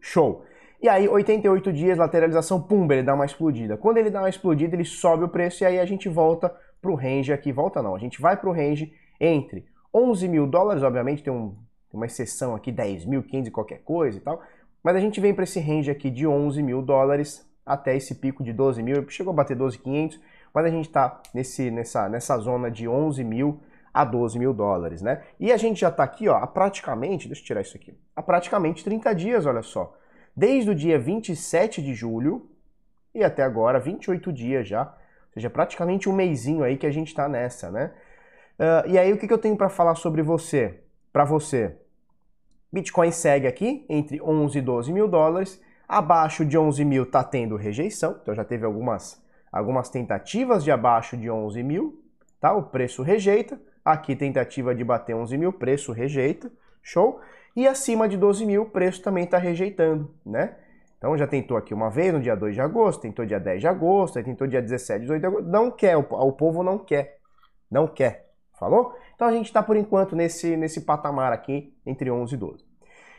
Show. 0.00 0.44
E 0.82 0.88
aí, 0.88 1.08
88 1.08 1.72
dias, 1.72 1.96
lateralização, 1.96 2.60
pum, 2.60 2.84
ele 2.90 3.02
dá 3.02 3.14
uma 3.14 3.24
explodida. 3.24 3.76
Quando 3.76 3.98
ele 3.98 4.10
dá 4.10 4.20
uma 4.20 4.28
explodida, 4.28 4.76
ele 4.76 4.84
sobe 4.84 5.24
o 5.24 5.28
preço 5.28 5.64
e 5.64 5.66
aí 5.66 5.78
a 5.78 5.86
gente 5.86 6.08
volta 6.08 6.54
pro 6.82 6.94
range 6.94 7.32
aqui. 7.32 7.52
Volta 7.52 7.82
não, 7.82 7.94
a 7.94 7.98
gente 7.98 8.20
vai 8.20 8.36
pro 8.36 8.52
range 8.52 8.92
entre 9.18 9.64
11 9.94 10.28
mil 10.28 10.46
dólares, 10.46 10.82
obviamente 10.82 11.22
tem 11.22 11.32
um, 11.32 11.56
uma 11.92 12.06
exceção 12.06 12.54
aqui, 12.54 12.72
10 12.72 13.06
mil, 13.06 13.22
15 13.22 13.50
qualquer 13.50 13.78
coisa 13.78 14.18
e 14.18 14.20
tal. 14.20 14.42
Mas 14.82 14.96
a 14.96 15.00
gente 15.00 15.20
vem 15.20 15.32
para 15.32 15.44
esse 15.44 15.58
range 15.60 15.90
aqui 15.90 16.10
de 16.10 16.26
11 16.26 16.62
mil 16.62 16.82
dólares 16.82 17.48
até 17.64 17.96
esse 17.96 18.14
pico 18.14 18.42
de 18.42 18.52
12 18.52 18.82
mil, 18.82 19.08
chegou 19.08 19.32
a 19.32 19.36
bater 19.36 19.56
12.500, 19.56 20.20
mas 20.52 20.66
a 20.66 20.70
gente 20.70 20.86
está 20.86 21.20
nessa, 21.32 22.08
nessa 22.08 22.38
zona 22.38 22.70
de 22.70 22.86
11 22.86 23.24
mil 23.24 23.60
a 23.92 24.04
12 24.04 24.38
mil 24.38 24.52
dólares, 24.52 25.00
né? 25.00 25.22
E 25.38 25.52
a 25.52 25.56
gente 25.56 25.80
já 25.80 25.88
está 25.88 26.02
aqui, 26.02 26.28
ó, 26.28 26.36
há 26.36 26.46
praticamente, 26.46 27.28
deixa 27.28 27.42
eu 27.42 27.46
tirar 27.46 27.60
isso 27.60 27.76
aqui, 27.76 27.96
há 28.14 28.22
praticamente 28.22 28.82
30 28.82 29.14
dias, 29.14 29.46
olha 29.46 29.62
só. 29.62 29.96
Desde 30.36 30.70
o 30.70 30.74
dia 30.74 30.98
27 30.98 31.80
de 31.80 31.94
julho 31.94 32.50
e 33.14 33.22
até 33.22 33.44
agora, 33.44 33.78
28 33.78 34.32
dias 34.32 34.66
já, 34.66 34.82
ou 34.82 35.34
seja, 35.34 35.48
praticamente 35.48 36.08
um 36.08 36.12
mêsinho 36.12 36.64
aí 36.64 36.76
que 36.76 36.86
a 36.86 36.90
gente 36.90 37.08
está 37.08 37.28
nessa, 37.28 37.70
né? 37.70 37.92
Uh, 38.58 38.90
e 38.90 38.98
aí 38.98 39.12
o 39.12 39.18
que, 39.18 39.26
que 39.26 39.32
eu 39.32 39.38
tenho 39.38 39.56
para 39.56 39.68
falar 39.68 39.94
sobre 39.94 40.22
você, 40.22 40.80
para 41.12 41.24
você? 41.24 41.76
Bitcoin 42.72 43.12
segue 43.12 43.46
aqui 43.46 43.86
entre 43.88 44.20
11 44.20 44.58
e 44.58 44.60
12 44.60 44.92
mil 44.92 45.06
dólares, 45.06 45.60
Abaixo 45.88 46.44
de 46.44 46.56
11 46.56 46.84
mil 46.84 47.02
está 47.02 47.22
tendo 47.22 47.56
rejeição, 47.56 48.18
então 48.22 48.34
já 48.34 48.44
teve 48.44 48.64
algumas, 48.64 49.22
algumas 49.52 49.90
tentativas 49.90 50.64
de 50.64 50.70
abaixo 50.70 51.16
de 51.16 51.30
11 51.30 51.62
mil, 51.62 52.02
tá? 52.40 52.54
O 52.54 52.64
preço 52.64 53.02
rejeita. 53.02 53.60
Aqui 53.84 54.16
tentativa 54.16 54.74
de 54.74 54.82
bater 54.82 55.14
11 55.14 55.36
mil, 55.36 55.52
preço 55.52 55.92
rejeita, 55.92 56.50
show. 56.82 57.20
E 57.54 57.68
acima 57.68 58.08
de 58.08 58.16
12 58.16 58.46
mil, 58.46 58.62
o 58.62 58.70
preço 58.70 59.02
também 59.02 59.24
está 59.24 59.36
rejeitando, 59.36 60.10
né? 60.24 60.56
Então 60.96 61.18
já 61.18 61.26
tentou 61.26 61.58
aqui 61.58 61.74
uma 61.74 61.90
vez 61.90 62.14
no 62.14 62.20
dia 62.20 62.34
2 62.34 62.54
de 62.54 62.62
agosto, 62.62 63.02
tentou 63.02 63.26
dia 63.26 63.38
10 63.38 63.60
de 63.60 63.68
agosto, 63.68 64.22
tentou 64.22 64.46
dia 64.46 64.62
17, 64.62 65.00
18 65.00 65.20
de 65.20 65.26
agosto. 65.26 65.46
Não 65.46 65.70
quer, 65.70 65.98
o, 65.98 66.00
o 66.00 66.32
povo 66.32 66.62
não 66.62 66.78
quer. 66.78 67.18
Não 67.70 67.86
quer. 67.86 68.30
Falou? 68.58 68.94
Então 69.14 69.28
a 69.28 69.32
gente 69.32 69.46
está 69.46 69.62
por 69.62 69.76
enquanto 69.76 70.16
nesse, 70.16 70.56
nesse 70.56 70.80
patamar 70.80 71.30
aqui 71.30 71.76
entre 71.84 72.10
11 72.10 72.34
e 72.34 72.38
12. 72.38 72.63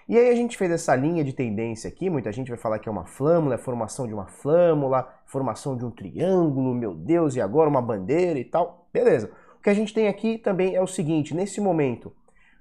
E 0.08 0.18
aí 0.18 0.30
a 0.30 0.36
gente 0.36 0.56
fez 0.56 0.70
essa 0.70 0.96
linha 0.96 1.24
de 1.24 1.34
tendência 1.34 1.88
aqui, 1.88 2.12
muita 2.12 2.32
gente 2.32 2.50
vai 2.50 2.58
falar 2.58 2.78
que 2.78 2.88
é 2.88 2.92
uma 2.92 3.06
flâmula, 3.06 3.56
é 3.56 3.58
formação 3.58 4.08
de 4.08 4.14
uma 4.14 4.28
flâmula, 4.28 5.12
formação 5.26 5.76
de 5.76 5.84
um 5.84 5.90
triângulo, 5.90 6.76
meu 6.76 6.94
Deus, 6.94 7.36
e 7.36 7.42
agora 7.42 7.68
uma 7.68 7.82
bandeira 7.82 8.38
e 8.38 8.46
tal. 8.46 8.88
Beleza. 8.94 9.32
O 9.58 9.62
que 9.64 9.70
a 9.70 9.74
gente 9.74 9.96
tem 9.96 10.08
aqui 10.08 10.38
também 10.38 10.76
é 10.76 10.82
o 10.82 10.86
seguinte, 10.86 11.34
nesse 11.34 11.60
momento, 11.60 12.14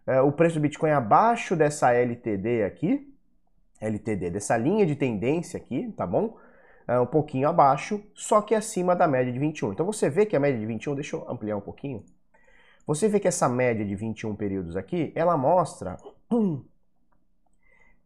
é, 0.06 0.22
o 0.22 0.32
preço 0.32 0.54
do 0.54 0.62
Bitcoin 0.62 0.88
é 0.88 0.94
abaixo 0.94 1.54
dessa 1.54 1.92
LTD 1.92 2.64
aqui, 2.64 3.14
LTD, 3.78 4.30
dessa 4.30 4.56
linha 4.56 4.86
de 4.86 4.96
tendência 4.96 5.58
aqui, 5.58 5.92
tá 5.96 6.06
bom? 6.06 6.38
É 6.88 6.98
um 6.98 7.06
pouquinho 7.06 7.46
abaixo, 7.46 8.02
só 8.14 8.40
que 8.40 8.54
acima 8.54 8.96
da 8.96 9.06
média 9.06 9.30
de 9.30 9.38
21. 9.38 9.72
Então 9.72 9.84
você 9.84 10.08
vê 10.08 10.24
que 10.24 10.34
a 10.34 10.40
média 10.40 10.58
de 10.58 10.64
21, 10.64 10.94
deixa 10.94 11.16
eu 11.16 11.30
ampliar 11.30 11.56
um 11.56 11.60
pouquinho. 11.60 12.02
Você 12.86 13.06
vê 13.08 13.20
que 13.20 13.28
essa 13.28 13.48
média 13.48 13.84
de 13.84 13.94
21 13.94 14.34
períodos 14.34 14.76
aqui, 14.76 15.12
ela 15.14 15.36
mostra 15.36 15.96
uh, 16.30 16.64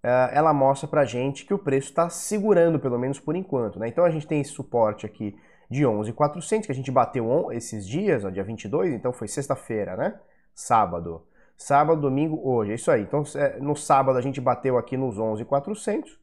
ela 0.02 0.52
mostra 0.52 0.88
pra 0.88 1.04
gente 1.04 1.44
que 1.44 1.52
o 1.52 1.58
preço 1.58 1.88
está 1.88 2.08
segurando, 2.08 2.78
pelo 2.78 2.98
menos 2.98 3.18
por 3.18 3.34
enquanto. 3.34 3.78
Né? 3.78 3.88
Então 3.88 4.04
a 4.04 4.10
gente 4.10 4.26
tem 4.26 4.40
esse 4.40 4.50
suporte 4.50 5.04
aqui 5.04 5.36
de 5.70 5.84
11,400 5.84 6.66
que 6.66 6.72
a 6.72 6.74
gente 6.74 6.90
bateu 6.90 7.52
esses 7.52 7.86
dias, 7.86 8.24
ó, 8.24 8.30
dia 8.30 8.44
22, 8.44 8.94
então 8.94 9.12
foi 9.12 9.28
sexta-feira, 9.28 9.96
né? 9.96 10.18
Sábado. 10.54 11.22
Sábado, 11.56 12.00
domingo, 12.00 12.40
hoje, 12.42 12.72
é 12.72 12.74
isso 12.76 12.90
aí. 12.90 13.02
Então 13.02 13.22
no 13.60 13.76
sábado 13.76 14.16
a 14.16 14.22
gente 14.22 14.40
bateu 14.40 14.78
aqui 14.78 14.96
nos 14.96 15.18
11,400, 15.18 16.18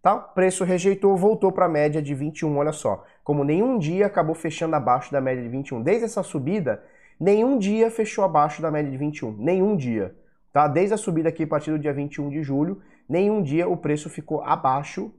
tá? 0.00 0.16
Preço 0.16 0.62
rejeitou, 0.62 1.16
voltou 1.16 1.50
para 1.50 1.64
a 1.64 1.68
média 1.68 2.00
de 2.00 2.14
21, 2.14 2.56
olha 2.56 2.72
só. 2.72 3.02
Como 3.24 3.42
nenhum 3.42 3.78
dia 3.78 4.06
acabou 4.06 4.34
fechando 4.34 4.76
abaixo 4.76 5.10
da 5.10 5.20
média 5.20 5.42
de 5.42 5.48
21. 5.48 5.82
Desde 5.82 6.04
essa 6.04 6.22
subida, 6.22 6.84
nenhum 7.18 7.58
dia 7.58 7.90
fechou 7.90 8.24
abaixo 8.24 8.62
da 8.62 8.70
média 8.70 8.90
de 8.90 8.96
21, 8.96 9.32
nenhum 9.38 9.74
dia. 9.74 10.14
Tá? 10.52 10.68
Desde 10.68 10.94
a 10.94 10.96
subida 10.96 11.30
aqui 11.30 11.42
a 11.42 11.48
partir 11.48 11.72
do 11.72 11.78
dia 11.78 11.92
21 11.92 12.28
de 12.28 12.42
julho, 12.42 12.80
nenhum 13.08 13.42
dia 13.42 13.68
o 13.68 13.76
preço 13.76 14.08
ficou 14.10 14.42
abaixo. 14.42 15.12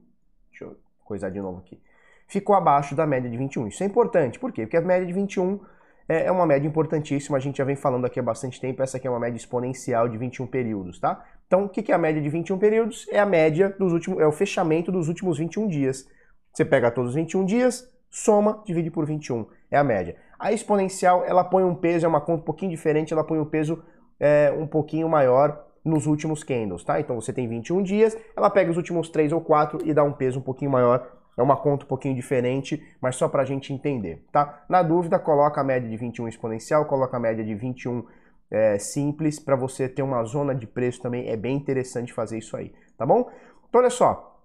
Deixa 0.50 0.64
eu 0.64 0.76
coisar 1.04 1.30
de 1.30 1.40
novo 1.40 1.58
aqui. 1.58 1.80
Ficou 2.28 2.54
abaixo 2.54 2.94
da 2.94 3.06
média 3.06 3.30
de 3.30 3.36
21. 3.36 3.68
Isso 3.68 3.82
é 3.82 3.86
importante. 3.86 4.38
Por 4.38 4.52
quê? 4.52 4.62
Porque 4.62 4.76
a 4.76 4.80
média 4.80 5.06
de 5.06 5.12
21 5.12 5.60
é, 6.08 6.26
é 6.26 6.32
uma 6.32 6.46
média 6.46 6.66
importantíssima. 6.66 7.36
A 7.36 7.40
gente 7.40 7.58
já 7.58 7.64
vem 7.64 7.76
falando 7.76 8.04
aqui 8.04 8.18
há 8.18 8.22
bastante 8.22 8.60
tempo. 8.60 8.82
Essa 8.82 8.96
aqui 8.96 9.06
é 9.06 9.10
uma 9.10 9.20
média 9.20 9.36
exponencial 9.36 10.08
de 10.08 10.16
21 10.18 10.46
períodos, 10.46 10.98
tá? 10.98 11.24
Então, 11.46 11.64
o 11.64 11.68
que 11.68 11.92
é 11.92 11.94
a 11.94 11.98
média 11.98 12.20
de 12.20 12.28
21 12.28 12.58
períodos? 12.58 13.06
É 13.10 13.20
a 13.20 13.26
média 13.26 13.74
dos 13.78 13.92
últimos, 13.92 14.20
é 14.20 14.26
o 14.26 14.32
fechamento 14.32 14.90
dos 14.90 15.08
últimos 15.08 15.38
21 15.38 15.68
dias. 15.68 16.08
Você 16.52 16.64
pega 16.64 16.90
todos 16.90 17.10
os 17.10 17.14
21 17.14 17.44
dias, 17.44 17.88
soma, 18.10 18.62
divide 18.64 18.90
por 18.90 19.06
21. 19.06 19.46
É 19.70 19.76
a 19.76 19.84
média. 19.84 20.16
A 20.38 20.52
exponencial, 20.52 21.24
ela 21.24 21.44
põe 21.44 21.62
um 21.62 21.74
peso, 21.74 22.04
é 22.04 22.08
uma 22.08 22.20
conta 22.20 22.42
um 22.42 22.44
pouquinho 22.44 22.70
diferente, 22.70 23.12
ela 23.12 23.22
põe 23.22 23.38
um 23.38 23.44
peso 23.44 23.82
é, 24.18 24.52
um 24.56 24.66
pouquinho 24.66 25.08
maior 25.08 25.65
nos 25.86 26.06
últimos 26.06 26.42
candles, 26.42 26.82
tá? 26.84 27.00
Então 27.00 27.18
você 27.18 27.32
tem 27.32 27.48
21 27.48 27.82
dias, 27.82 28.16
ela 28.36 28.50
pega 28.50 28.70
os 28.70 28.76
últimos 28.76 29.08
3 29.08 29.32
ou 29.32 29.40
4 29.40 29.86
e 29.88 29.94
dá 29.94 30.02
um 30.02 30.12
peso 30.12 30.40
um 30.40 30.42
pouquinho 30.42 30.70
maior. 30.70 31.12
É 31.36 31.42
uma 31.42 31.56
conta 31.56 31.84
um 31.84 31.88
pouquinho 31.88 32.14
diferente, 32.14 32.82
mas 33.00 33.14
só 33.16 33.28
para 33.28 33.42
a 33.42 33.44
gente 33.44 33.72
entender, 33.72 34.24
tá? 34.32 34.64
Na 34.68 34.82
dúvida, 34.82 35.18
coloca 35.18 35.60
a 35.60 35.64
média 35.64 35.88
de 35.88 35.96
21 35.96 36.28
exponencial, 36.28 36.86
coloca 36.86 37.16
a 37.16 37.20
média 37.20 37.44
de 37.44 37.54
21 37.54 38.04
é, 38.50 38.78
simples, 38.78 39.38
para 39.38 39.54
você 39.54 39.88
ter 39.88 40.02
uma 40.02 40.24
zona 40.24 40.54
de 40.54 40.66
preço 40.66 41.00
também, 41.02 41.28
é 41.28 41.36
bem 41.36 41.56
interessante 41.56 42.12
fazer 42.12 42.38
isso 42.38 42.56
aí, 42.56 42.72
tá 42.96 43.04
bom? 43.04 43.30
Então 43.68 43.80
olha 43.80 43.90
só, 43.90 44.40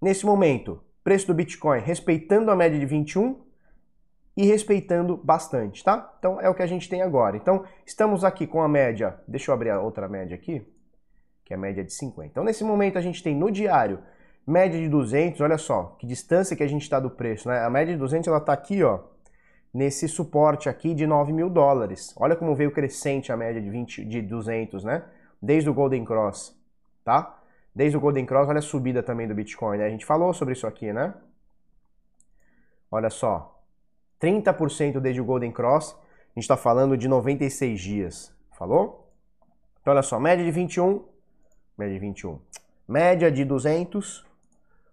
nesse 0.00 0.26
momento, 0.26 0.80
preço 1.04 1.28
do 1.28 1.34
Bitcoin 1.34 1.78
respeitando 1.80 2.50
a 2.50 2.56
média 2.56 2.78
de 2.78 2.86
21, 2.86 3.40
e 4.36 4.46
respeitando 4.46 5.16
bastante, 5.16 5.84
tá? 5.84 6.14
Então 6.18 6.40
é 6.40 6.48
o 6.48 6.54
que 6.54 6.62
a 6.62 6.66
gente 6.66 6.88
tem 6.88 7.02
agora. 7.02 7.36
Então 7.36 7.64
estamos 7.86 8.24
aqui 8.24 8.46
com 8.46 8.62
a 8.62 8.68
média, 8.68 9.18
deixa 9.28 9.50
eu 9.50 9.54
abrir 9.54 9.70
a 9.70 9.80
outra 9.80 10.08
média 10.08 10.34
aqui, 10.34 10.66
que 11.44 11.52
é 11.52 11.56
a 11.56 11.60
média 11.60 11.84
de 11.84 11.92
50. 11.92 12.28
Então 12.28 12.44
nesse 12.44 12.64
momento 12.64 12.98
a 12.98 13.00
gente 13.00 13.22
tem 13.22 13.34
no 13.34 13.50
diário 13.50 13.98
média 14.46 14.78
de 14.78 14.88
200, 14.88 15.40
olha 15.40 15.58
só, 15.58 15.96
que 15.98 16.06
distância 16.06 16.56
que 16.56 16.62
a 16.62 16.66
gente 16.66 16.82
está 16.82 16.98
do 16.98 17.10
preço, 17.10 17.48
né? 17.48 17.60
A 17.60 17.70
média 17.70 17.94
de 17.94 17.98
200 17.98 18.26
ela 18.28 18.38
está 18.38 18.52
aqui, 18.52 18.82
ó, 18.82 19.00
nesse 19.72 20.08
suporte 20.08 20.68
aqui 20.68 20.94
de 20.94 21.06
9 21.06 21.32
mil 21.32 21.48
dólares. 21.48 22.14
Olha 22.16 22.36
como 22.36 22.54
veio 22.54 22.72
crescente 22.72 23.32
a 23.32 23.36
média 23.36 23.60
de, 23.60 23.70
20, 23.70 24.04
de 24.04 24.20
200, 24.20 24.84
né? 24.84 25.04
Desde 25.40 25.70
o 25.70 25.74
Golden 25.74 26.04
Cross, 26.04 26.56
tá? 27.04 27.38
Desde 27.74 27.96
o 27.96 28.00
Golden 28.00 28.26
Cross, 28.26 28.48
olha 28.48 28.58
a 28.58 28.62
subida 28.62 29.02
também 29.02 29.26
do 29.26 29.34
Bitcoin, 29.34 29.78
né? 29.78 29.86
A 29.86 29.90
gente 29.90 30.04
falou 30.04 30.32
sobre 30.34 30.52
isso 30.52 30.66
aqui, 30.66 30.92
né? 30.92 31.14
Olha 32.90 33.08
só, 33.08 33.62
30% 34.20 35.00
desde 35.00 35.20
o 35.20 35.24
Golden 35.24 35.50
Cross, 35.50 35.96
a 35.96 36.38
gente 36.38 36.44
está 36.44 36.56
falando 36.56 36.96
de 36.96 37.08
96 37.08 37.80
dias. 37.80 38.36
Falou? 38.52 39.10
Então, 39.80 39.92
olha 39.92 40.02
só, 40.02 40.20
média 40.20 40.44
de 40.44 40.50
21, 40.50 41.02
média 41.76 41.94
de 41.94 42.00
21. 42.00 42.40
Média 42.88 43.30
de 43.30 43.44
200 43.44 44.24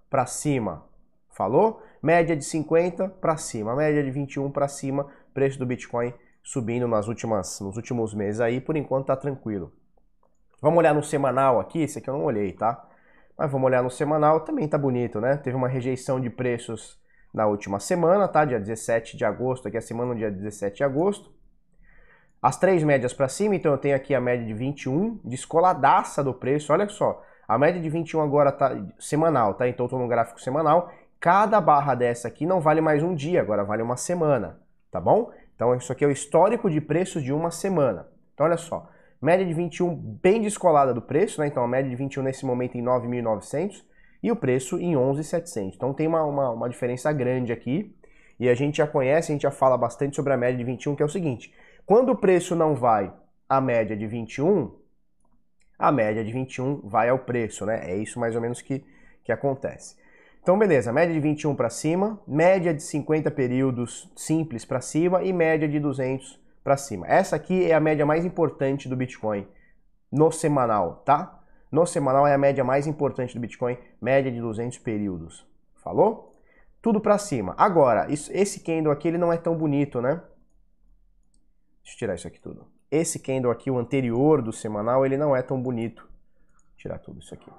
para 0.10 0.26
cima. 0.26 0.86
Falou? 1.30 1.82
Média 2.02 2.36
de 2.36 2.44
50 2.44 3.10
para 3.10 3.38
cima. 3.38 3.76
Média 3.76 4.04
de 4.04 4.12
21 4.12 4.52
para 4.52 4.68
cima. 4.68 5.08
Preço 5.34 5.60
do 5.60 5.66
Bitcoin 5.66 6.14
subindo 6.44 6.88
nas 6.88 7.08
últimas, 7.08 7.60
nos 7.60 7.78
últimos 7.78 8.14
meses 8.14 8.42
aí. 8.42 8.60
Por 8.60 8.76
enquanto 8.76 9.08
tá 9.08 9.16
tranquilo. 9.16 9.72
Vamos 10.62 10.80
olhar 10.80 10.94
no 10.94 11.04
semanal 11.04 11.60
aqui. 11.60 11.82
Esse 11.82 12.00
aqui 12.00 12.10
eu 12.10 12.14
não 12.14 12.24
olhei, 12.24 12.52
tá? 12.54 12.88
Mas 13.38 13.52
vamos 13.52 13.66
olhar 13.66 13.82
no 13.82 13.90
semanal. 13.90 14.42
Também 14.42 14.68
tá 14.68 14.78
bonito, 14.78 15.22
né? 15.22 15.38
Teve 15.38 15.56
uma 15.56 15.68
rejeição 15.68 16.20
de 16.20 16.30
preços 16.30 17.00
na 17.34 17.48
última 17.48 17.80
semana, 17.80 18.28
tá? 18.28 18.44
Dia 18.44 18.60
17 18.60 19.16
de 19.16 19.24
agosto, 19.24 19.68
aqui 19.68 19.78
a 19.78 19.82
semana 19.82 20.14
no 20.14 20.18
dia 20.18 20.32
17 20.32 20.78
de 20.78 20.84
agosto. 20.84 21.32
As 22.42 22.58
três 22.58 22.84
médias 22.84 23.14
para 23.14 23.28
cima, 23.28 23.56
então 23.56 23.72
eu 23.72 23.78
tenho 23.78 23.96
aqui 23.96 24.16
a 24.16 24.22
média 24.22 24.46
de 24.46 24.54
21, 24.54 25.20
descoladaça 25.24 26.24
do 26.24 26.34
preço, 26.34 26.72
olha 26.72 26.88
só. 26.88 27.22
A 27.48 27.58
média 27.58 27.82
de 27.82 27.90
21 27.90 28.22
agora 28.22 28.52
tá 28.52 28.80
semanal, 28.98 29.56
tá? 29.56 29.68
Então 29.68 29.86
eu 29.86 29.90
tô 29.90 29.98
no 29.98 30.08
gráfico 30.08 30.40
semanal. 30.40 30.90
Cada 31.20 31.60
barra 31.60 31.96
dessa 31.96 32.30
aqui 32.30 32.46
não 32.46 32.62
vale 32.62 32.80
mais 32.80 33.04
um 33.04 33.14
dia, 33.14 33.42
agora 33.42 33.66
vale 33.66 33.82
uma 33.82 33.98
semana, 33.98 34.60
tá 34.90 35.02
bom? 35.02 35.32
Então 35.54 35.76
isso 35.76 35.92
aqui 35.92 36.06
é 36.06 36.08
o 36.08 36.12
histórico 36.12 36.70
de 36.70 36.80
preços 36.80 37.22
de 37.22 37.34
uma 37.34 37.52
semana. 37.52 38.08
Então 38.34 38.46
olha 38.46 38.56
só, 38.56 38.90
média 39.22 39.46
de 39.46 39.54
21 39.54 39.94
bem 39.94 40.42
descolada 40.42 40.94
do 40.94 41.02
preço, 41.02 41.42
né? 41.42 41.48
Então 41.48 41.62
a 41.62 41.68
média 41.68 41.90
de 41.90 41.96
21 41.98 42.24
nesse 42.24 42.46
momento 42.46 42.78
em 42.78 42.84
9.900 42.84 43.84
e 44.24 44.32
o 44.32 44.36
preço 44.36 44.80
em 44.80 44.96
11,700. 44.96 45.76
Então 45.76 45.94
tem 45.94 46.08
uma, 46.08 46.24
uma, 46.24 46.52
uma, 46.52 46.70
diferença 46.70 47.12
grande 47.12 47.52
aqui 47.52 47.94
e 48.40 48.48
a 48.48 48.56
gente 48.56 48.78
já 48.78 48.88
conhece, 48.88 49.32
a 49.32 49.34
gente 49.34 49.42
já 49.42 49.52
fala 49.52 49.78
bastante 49.78 50.16
sobre 50.16 50.32
a 50.32 50.38
média 50.38 50.58
de 50.58 50.64
21, 50.64 50.96
que 50.96 51.04
é 51.04 51.06
o 51.06 51.10
seguinte, 51.10 51.54
quando 51.90 52.12
o 52.12 52.16
preço 52.16 52.56
não 52.56 52.76
vai 52.76 53.12
à 53.50 53.60
média 53.60 53.98
de 53.98 54.06
21, 54.06 54.72
a 55.76 55.92
média 55.92 56.24
de 56.24 56.32
21 56.32 56.88
vai 56.88 57.10
ao 57.10 57.18
preço, 57.18 57.66
né? 57.66 57.82
É 57.84 57.98
isso 57.98 58.20
mais 58.20 58.36
ou 58.36 58.42
menos 58.42 58.62
que, 58.62 58.86
que 59.24 59.32
acontece. 59.32 59.96
Então, 60.40 60.56
beleza, 60.56 60.94
média 60.94 61.12
de 61.12 61.20
21 61.20 61.56
para 61.56 61.68
cima, 61.72 62.22
média 62.28 62.76
de 62.76 62.84
50 62.84 63.32
períodos 63.32 64.08
simples 64.16 64.66
para 64.66 64.82
cima 64.82 65.24
e 65.24 65.34
média 65.34 65.68
de 65.68 65.80
200 65.80 66.40
para 66.64 66.78
cima. 66.78 67.08
Essa 67.08 67.38
aqui 67.38 67.66
é 67.66 67.74
a 67.74 67.80
média 67.80 68.06
mais 68.06 68.24
importante 68.24 68.88
do 68.88 68.96
Bitcoin 68.96 69.48
no 70.12 70.32
semanal, 70.32 71.02
tá? 71.04 71.42
No 71.72 71.88
semanal 71.88 72.28
é 72.28 72.36
a 72.36 72.38
média 72.38 72.64
mais 72.64 72.86
importante 72.86 73.34
do 73.34 73.40
Bitcoin, 73.40 73.76
média 74.00 74.32
de 74.32 74.40
200 74.40 74.78
períodos. 74.78 75.44
Falou? 75.84 76.40
Tudo 76.84 77.02
para 77.02 77.18
cima. 77.18 77.56
Agora, 77.58 78.12
isso, 78.12 78.30
esse 78.32 78.60
candle 78.60 78.92
aqui 78.92 79.08
ele 79.08 79.18
não 79.18 79.34
é 79.34 79.38
tão 79.38 79.58
bonito, 79.58 80.00
né? 80.00 80.22
Deixa 81.90 81.96
eu 81.96 81.98
tirar 81.98 82.16
isso 82.16 82.28
aqui 82.28 82.40
tudo. 82.40 82.68
Esse 82.92 83.20
candle 83.20 83.52
aqui, 83.52 83.72
o 83.72 83.80
anterior 83.80 84.42
do 84.42 84.54
semanal, 84.54 85.06
ele 85.06 85.18
não 85.18 85.36
é 85.36 85.42
tão 85.42 85.60
bonito. 85.60 86.04
Vou 86.04 86.78
tirar 86.78 87.00
tudo 87.00 87.20
isso 87.20 87.34
aqui. 87.34 87.50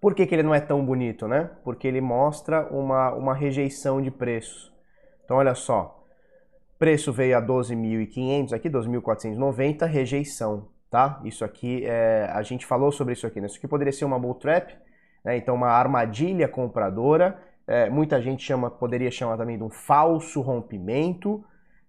Por 0.00 0.14
que, 0.14 0.26
que 0.26 0.34
ele 0.34 0.42
não 0.42 0.54
é 0.54 0.60
tão 0.60 0.84
bonito, 0.84 1.28
né? 1.28 1.50
Porque 1.62 1.86
ele 1.86 2.00
mostra 2.00 2.66
uma, 2.72 3.12
uma 3.12 3.34
rejeição 3.34 4.00
de 4.00 4.10
preços. 4.10 4.72
Então, 5.24 5.36
olha 5.36 5.54
só. 5.54 6.02
Preço 6.78 7.12
veio 7.12 7.36
a 7.36 7.42
12.500 7.42 8.52
aqui, 8.52 8.68
12.490, 8.68 9.86
rejeição 9.86 10.68
tá? 10.94 11.20
Isso 11.24 11.44
aqui, 11.44 11.84
é, 11.84 12.30
a 12.32 12.40
gente 12.42 12.64
falou 12.64 12.92
sobre 12.92 13.14
isso 13.14 13.26
aqui, 13.26 13.40
né? 13.40 13.48
Isso 13.48 13.58
aqui 13.58 13.66
poderia 13.66 13.92
ser 13.92 14.04
uma 14.04 14.16
bull 14.16 14.36
trap, 14.36 14.76
né? 15.24 15.36
Então 15.36 15.56
uma 15.56 15.66
armadilha 15.66 16.46
compradora, 16.46 17.36
é, 17.66 17.90
muita 17.90 18.22
gente 18.22 18.44
chama, 18.44 18.70
poderia 18.70 19.10
chamar 19.10 19.36
também 19.36 19.58
de 19.58 19.64
um 19.64 19.70
falso 19.70 20.40
rompimento, 20.40 21.44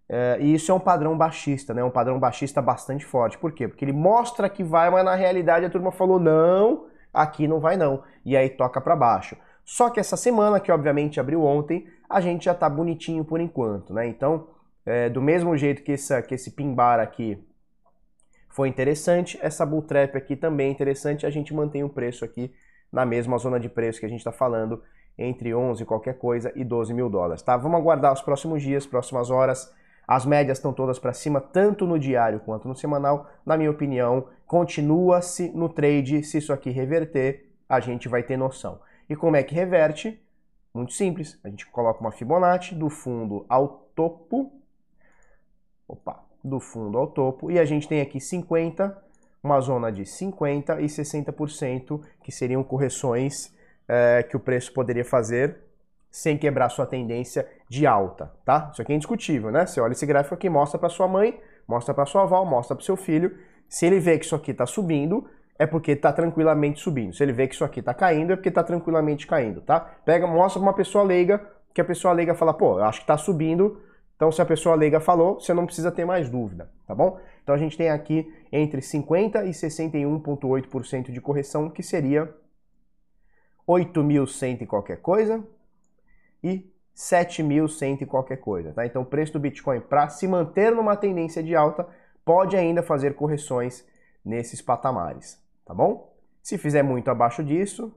é, 0.08 0.38
e 0.40 0.54
isso 0.54 0.72
é 0.72 0.76
um 0.76 0.80
padrão 0.80 1.18
baixista, 1.18 1.74
né? 1.74 1.84
Um 1.84 1.90
padrão 1.90 2.20
baixista 2.20 2.62
bastante 2.62 3.06
forte. 3.06 3.38
Por 3.38 3.52
quê? 3.52 3.68
Porque 3.68 3.84
ele 3.84 3.94
mostra 3.94 4.48
que 4.48 4.64
vai, 4.64 4.90
mas 4.90 5.04
na 5.04 5.16
realidade 5.16 5.66
a 5.66 5.70
turma 5.70 5.92
falou 5.92 6.20
não, 6.20 6.86
aqui 7.14 7.48
não 7.48 7.60
vai 7.60 7.76
não, 7.76 8.04
e 8.24 8.38
aí 8.38 8.50
toca 8.50 8.80
para 8.80 8.96
baixo. 8.96 9.36
Só 9.64 9.90
que 9.90 10.00
essa 10.00 10.16
semana, 10.16 10.60
que 10.60 10.72
obviamente 10.72 11.20
abriu 11.20 11.44
ontem, 11.44 11.88
a 12.08 12.22
gente 12.22 12.46
já 12.46 12.54
tá 12.54 12.70
bonitinho 12.70 13.26
por 13.26 13.42
enquanto, 13.42 13.94
né? 13.94 14.08
Então, 14.08 14.48
é, 14.86 15.10
do 15.10 15.22
mesmo 15.22 15.58
jeito 15.58 15.82
que, 15.82 15.94
essa, 15.94 16.22
que 16.22 16.36
esse 16.36 16.52
pin 16.52 16.74
bar 16.74 17.00
aqui 17.00 17.44
foi 18.50 18.70
interessante. 18.70 19.40
Essa 19.42 19.66
bull 19.66 19.82
trap 19.82 20.16
aqui 20.16 20.36
também 20.36 20.68
é 20.68 20.72
interessante. 20.72 21.26
A 21.26 21.32
gente 21.32 21.54
mantém 21.54 21.84
o 21.84 21.90
preço 21.90 22.24
aqui 22.24 22.54
na 22.92 23.06
mesma 23.06 23.38
zona 23.40 23.60
de 23.60 23.68
preço 23.68 24.00
que 24.00 24.06
a 24.06 24.10
gente 24.10 24.20
está 24.20 24.32
falando, 24.32 24.82
entre 25.18 25.54
11 25.54 25.84
qualquer 25.84 26.18
coisa 26.18 26.52
e 26.56 26.64
12 26.64 26.94
mil 26.94 27.10
dólares, 27.10 27.42
tá? 27.42 27.58
Vamos 27.58 27.80
aguardar 27.80 28.14
os 28.14 28.22
próximos 28.22 28.62
dias, 28.62 28.86
próximas 28.86 29.30
horas. 29.32 29.74
As 30.08 30.26
médias 30.26 30.58
estão 30.58 30.72
todas 30.72 31.00
para 31.00 31.14
cima, 31.14 31.42
tanto 31.42 31.86
no 31.86 31.98
diário 31.98 32.40
quanto 32.40 32.68
no 32.68 32.76
semanal. 32.76 33.30
Na 33.46 33.58
minha 33.58 33.72
opinião, 33.72 34.28
continua-se 34.46 35.50
no 35.50 35.68
trade. 35.68 36.24
Se 36.24 36.38
isso 36.38 36.54
aqui 36.54 36.70
reverter, 36.70 37.50
a 37.68 37.80
gente 37.80 38.08
vai 38.08 38.22
ter 38.22 38.38
noção. 38.38 38.80
E 39.10 39.16
como 39.16 39.36
é 39.36 39.44
que 39.44 39.56
reverte? 39.56 40.22
Muito 40.74 40.94
simples. 40.94 41.40
A 41.44 41.50
gente 41.50 41.66
coloca 41.68 42.02
uma 42.02 42.12
Fibonacci 42.12 42.76
do 42.76 42.90
fundo 42.90 43.46
ao 43.50 43.90
topo. 43.96 44.52
Opa, 45.88 46.24
do 46.44 46.60
fundo 46.60 46.98
ao 46.98 47.08
topo. 47.08 47.50
E 47.50 47.58
a 47.58 47.66
gente 47.66 47.88
tem 47.88 48.02
aqui 48.02 48.20
50, 48.20 48.96
uma 49.42 49.60
zona 49.62 49.92
de 49.92 50.04
50% 50.04 50.80
e 50.80 50.86
60%, 50.86 52.02
que 52.24 52.32
seriam 52.32 52.64
correções 52.64 53.56
é, 53.88 54.24
que 54.24 54.36
o 54.36 54.40
preço 54.40 54.74
poderia 54.74 55.06
fazer 55.06 55.66
sem 56.16 56.38
quebrar 56.38 56.70
sua 56.70 56.86
tendência 56.86 57.46
de 57.68 57.86
alta, 57.86 58.32
tá? 58.46 58.70
Isso 58.72 58.82
aqui 58.82 58.94
é 58.94 58.96
indiscutível, 58.96 59.52
né? 59.52 59.66
Você 59.66 59.82
olha 59.82 59.92
esse 59.92 60.06
gráfico 60.06 60.34
aqui, 60.34 60.50
mostra 60.50 60.80
para 60.80 60.88
sua 60.88 61.10
mãe, 61.10 61.38
mostra 61.68 61.94
para 61.94 62.06
sua 62.06 62.22
avó, 62.24 62.46
mostra 62.46 62.74
para 62.74 62.86
seu 62.86 62.96
filho. 62.96 63.38
Se 63.68 63.86
ele 63.86 64.00
vê 64.00 64.18
que 64.18 64.24
isso 64.24 64.34
aqui 64.34 64.52
está 64.52 64.66
subindo, 64.66 65.28
é 65.60 65.68
porque 65.68 65.92
está 65.92 66.14
tranquilamente 66.14 66.80
subindo. 66.80 67.14
Se 67.14 67.22
ele 67.22 67.34
vê 67.34 67.50
que 67.50 67.54
isso 67.54 67.66
aqui 67.66 67.82
está 67.82 67.94
caindo, 67.94 68.32
é 68.32 68.38
porque 68.38 68.48
está 68.48 68.64
tranquilamente 68.64 69.28
caindo, 69.28 69.60
tá? 69.60 69.78
Pega, 70.06 70.26
mostra 70.26 70.58
para 70.58 70.70
uma 70.70 70.74
pessoa 70.74 71.04
leiga, 71.04 71.46
que 71.74 71.82
a 71.82 71.86
pessoa 71.86 72.14
leiga 72.14 72.34
fala, 72.34 72.54
pô, 72.54 72.80
eu 72.80 72.86
acho 72.86 73.00
que 73.00 73.04
está 73.04 73.18
subindo, 73.18 73.82
então 74.16 74.32
se 74.32 74.42
a 74.42 74.46
pessoa 74.46 74.74
leiga 74.74 75.02
falou, 75.02 75.42
você 75.42 75.54
não 75.54 75.66
precisa 75.66 75.92
ter 75.92 76.06
mais 76.06 76.30
dúvida, 76.30 76.72
tá 76.88 76.96
bom? 76.96 77.20
Então 77.44 77.54
a 77.54 77.58
gente 77.58 77.76
tem 77.76 77.90
aqui 77.90 78.26
entre 78.54 78.82
50 78.82 79.44
e 79.44 79.50
61,8% 79.50 81.12
de 81.12 81.20
correção, 81.20 81.70
que 81.70 81.84
seria 81.84 82.34
8.100 83.68 84.62
e 84.62 84.66
qualquer 84.66 85.02
coisa 85.02 85.44
e 86.46 86.72
7.100 86.96 88.02
e 88.02 88.06
qualquer 88.06 88.38
coisa. 88.38 88.72
Tá? 88.72 88.86
Então 88.86 89.02
o 89.02 89.06
preço 89.06 89.34
do 89.34 89.40
Bitcoin, 89.40 89.82
para 89.82 90.08
se 90.10 90.28
manter 90.28 90.72
numa 90.72 90.96
tendência 90.96 91.42
de 91.42 91.56
alta, 91.56 91.88
pode 92.24 92.56
ainda 92.56 92.84
fazer 92.84 93.16
correções 93.16 93.84
nesses 94.24 94.62
patamares, 94.62 95.42
tá 95.66 95.74
bom? 95.74 96.14
Se 96.42 96.58
fizer 96.58 96.84
muito 96.84 97.10
abaixo 97.10 97.44
disso, 97.44 97.94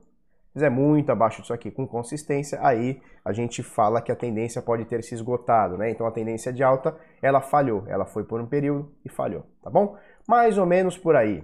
fizer 0.53 0.69
muito 0.69 1.11
abaixo 1.11 1.41
disso 1.41 1.53
aqui 1.53 1.69
com 1.71 1.87
consistência, 1.87 2.59
aí 2.61 3.01
a 3.23 3.31
gente 3.31 3.61
fala 3.63 4.01
que 4.01 4.11
a 4.11 4.15
tendência 4.15 4.61
pode 4.61 4.85
ter 4.85 5.03
se 5.03 5.13
esgotado, 5.13 5.77
né? 5.77 5.89
Então 5.89 6.05
a 6.05 6.11
tendência 6.11 6.51
de 6.51 6.63
alta, 6.63 6.95
ela 7.21 7.41
falhou, 7.41 7.83
ela 7.87 8.05
foi 8.05 8.23
por 8.23 8.41
um 8.41 8.45
período 8.47 8.91
e 9.05 9.09
falhou, 9.09 9.45
tá 9.61 9.69
bom? 9.69 9.95
Mais 10.27 10.57
ou 10.57 10.65
menos 10.65 10.97
por 10.97 11.15
aí. 11.15 11.43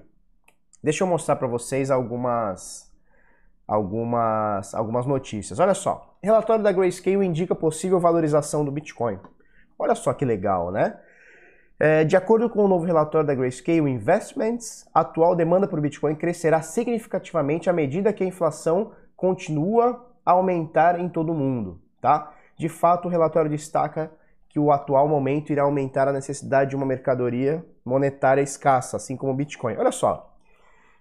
Deixa 0.83 1.03
eu 1.03 1.07
mostrar 1.07 1.35
para 1.35 1.47
vocês 1.47 1.89
algumas 1.89 2.91
algumas, 3.67 4.73
algumas 4.73 5.05
notícias. 5.05 5.59
Olha 5.59 5.73
só, 5.73 6.14
relatório 6.25 6.63
da 6.63 6.71
Grayscale 6.71 7.25
indica 7.25 7.55
possível 7.55 7.99
valorização 7.99 8.65
do 8.65 8.71
Bitcoin. 8.71 9.19
Olha 9.77 9.95
só 9.95 10.13
que 10.13 10.25
legal, 10.25 10.71
né? 10.71 10.97
É, 11.77 12.05
de 12.05 12.15
acordo 12.15 12.49
com 12.49 12.63
o 12.63 12.67
novo 12.67 12.85
relatório 12.85 13.27
da 13.27 13.35
Grayscale 13.35 13.89
Investments, 13.89 14.89
a 14.93 15.01
atual 15.01 15.35
demanda 15.35 15.67
por 15.67 15.81
Bitcoin 15.81 16.15
crescerá 16.15 16.61
significativamente 16.61 17.69
à 17.69 17.73
medida 17.73 18.13
que 18.13 18.23
a 18.23 18.27
inflação 18.27 18.91
continua 19.15 20.05
a 20.25 20.31
aumentar 20.31 20.99
em 20.99 21.09
todo 21.09 21.31
o 21.31 21.35
mundo. 21.35 21.81
Tá? 22.01 22.33
De 22.57 22.69
fato, 22.69 23.07
o 23.07 23.11
relatório 23.11 23.51
destaca 23.51 24.09
que 24.47 24.59
o 24.59 24.71
atual 24.71 25.07
momento 25.07 25.51
irá 25.51 25.63
aumentar 25.63 26.07
a 26.07 26.13
necessidade 26.13 26.69
de 26.69 26.75
uma 26.77 26.85
mercadoria 26.85 27.65
monetária 27.83 28.41
escassa, 28.41 28.95
assim 28.95 29.17
como 29.17 29.33
o 29.33 29.35
Bitcoin. 29.35 29.75
Olha 29.75 29.91
só, 29.91 30.33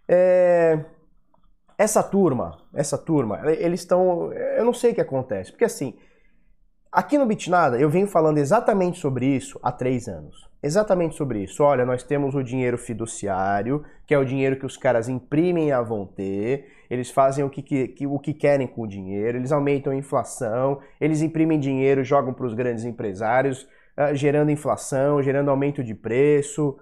é, 0.09 0.85
essa 1.76 2.02
turma, 2.02 2.59
essa 2.73 2.97
turma, 2.97 3.40
eles 3.52 3.81
estão. 3.81 4.33
Eu 4.33 4.64
não 4.64 4.73
sei 4.73 4.93
o 4.93 4.95
que 4.95 5.00
acontece, 5.00 5.50
porque 5.50 5.64
assim, 5.64 5.95
aqui 6.90 7.19
no 7.19 7.26
Bitnada 7.26 7.78
eu 7.78 7.90
venho 7.90 8.07
falando 8.07 8.38
exatamente 8.38 8.99
sobre 8.99 9.26
isso 9.26 9.59
há 9.62 9.73
três 9.73 10.09
anos. 10.09 10.49
Exatamente 10.62 11.14
sobre 11.14 11.43
isso. 11.43 11.62
Olha, 11.62 11.85
nós 11.85 12.02
temos 12.02 12.35
o 12.35 12.43
dinheiro 12.43 12.78
fiduciário, 12.78 13.85
que 14.07 14.14
é 14.14 14.19
o 14.19 14.25
dinheiro 14.25 14.57
que 14.57 14.64
os 14.64 14.78
caras 14.78 15.11
imprimem 15.11 15.71
vão 15.87 16.07
ter, 16.07 16.66
eles 16.88 17.11
fazem 17.11 17.45
o 17.45 17.50
que, 17.50 17.62
que, 17.62 18.07
o 18.07 18.19
que 18.19 18.33
querem 18.33 18.66
com 18.66 18.83
o 18.83 18.87
dinheiro, 18.87 19.37
eles 19.37 19.52
aumentam 19.52 19.92
a 19.92 19.96
inflação, 19.96 20.81
eles 20.99 21.20
imprimem 21.20 21.61
dinheiro, 21.61 22.03
jogam 22.03 22.33
para 22.33 22.46
os 22.46 22.55
grandes 22.55 22.85
empresários, 22.85 23.68
uh, 23.99 24.14
gerando 24.14 24.51
inflação, 24.51 25.22
gerando 25.22 25.51
aumento 25.51 25.85
de 25.85 25.94
preço. 25.94 26.79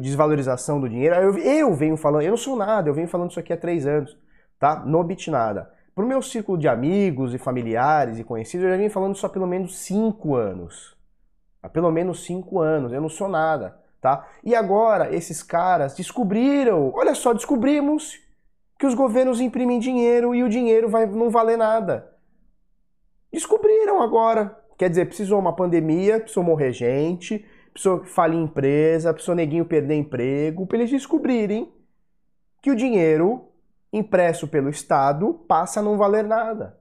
Desvalorização 0.00 0.80
do 0.80 0.88
dinheiro. 0.88 1.14
Eu, 1.16 1.38
eu 1.38 1.74
venho 1.74 1.96
falando, 1.96 2.22
eu 2.22 2.30
não 2.30 2.36
sou 2.36 2.56
nada, 2.56 2.88
eu 2.88 2.94
venho 2.94 3.08
falando 3.08 3.30
isso 3.30 3.40
aqui 3.40 3.52
há 3.52 3.56
três 3.56 3.86
anos, 3.86 4.16
tá? 4.58 4.76
No 4.84 5.04
Bitnada. 5.04 5.70
Pro 5.94 6.06
meu 6.06 6.22
círculo 6.22 6.58
de 6.58 6.68
amigos 6.68 7.34
e 7.34 7.38
familiares 7.38 8.18
e 8.18 8.24
conhecidos, 8.24 8.64
eu 8.64 8.70
já 8.70 8.76
venho 8.76 8.90
falando 8.90 9.14
isso 9.14 9.26
há 9.26 9.28
pelo 9.28 9.46
menos 9.46 9.78
cinco 9.78 10.34
anos. 10.34 10.96
Há 11.62 11.68
pelo 11.68 11.90
menos 11.90 12.24
cinco 12.24 12.60
anos, 12.60 12.92
eu 12.92 13.00
não 13.00 13.08
sou 13.08 13.28
nada, 13.28 13.76
tá? 14.00 14.26
E 14.44 14.54
agora, 14.54 15.14
esses 15.14 15.42
caras 15.42 15.94
descobriram, 15.94 16.92
olha 16.94 17.14
só, 17.14 17.32
descobrimos 17.32 18.18
que 18.78 18.86
os 18.86 18.94
governos 18.94 19.40
imprimem 19.40 19.78
dinheiro 19.78 20.34
e 20.34 20.42
o 20.42 20.48
dinheiro 20.48 20.88
vai 20.88 21.06
não 21.06 21.30
valer 21.30 21.56
nada. 21.56 22.12
Descobriram 23.32 24.02
agora. 24.02 24.58
Quer 24.78 24.90
dizer, 24.90 25.06
precisou 25.06 25.38
uma 25.38 25.56
pandemia, 25.56 26.20
precisou 26.20 26.44
morrer 26.44 26.72
gente, 26.72 27.44
pessoa 27.76 28.02
falir 28.04 28.40
empresa, 28.40 29.12
pessoa 29.12 29.34
neguinho 29.34 29.66
perder 29.66 29.96
emprego, 29.96 30.66
para 30.66 30.78
eles 30.78 30.90
descobrirem 30.90 31.70
que 32.62 32.70
o 32.70 32.74
dinheiro 32.74 33.48
impresso 33.92 34.48
pelo 34.48 34.70
Estado 34.70 35.34
passa 35.46 35.80
a 35.80 35.82
não 35.82 35.98
valer 35.98 36.24
nada. 36.24 36.78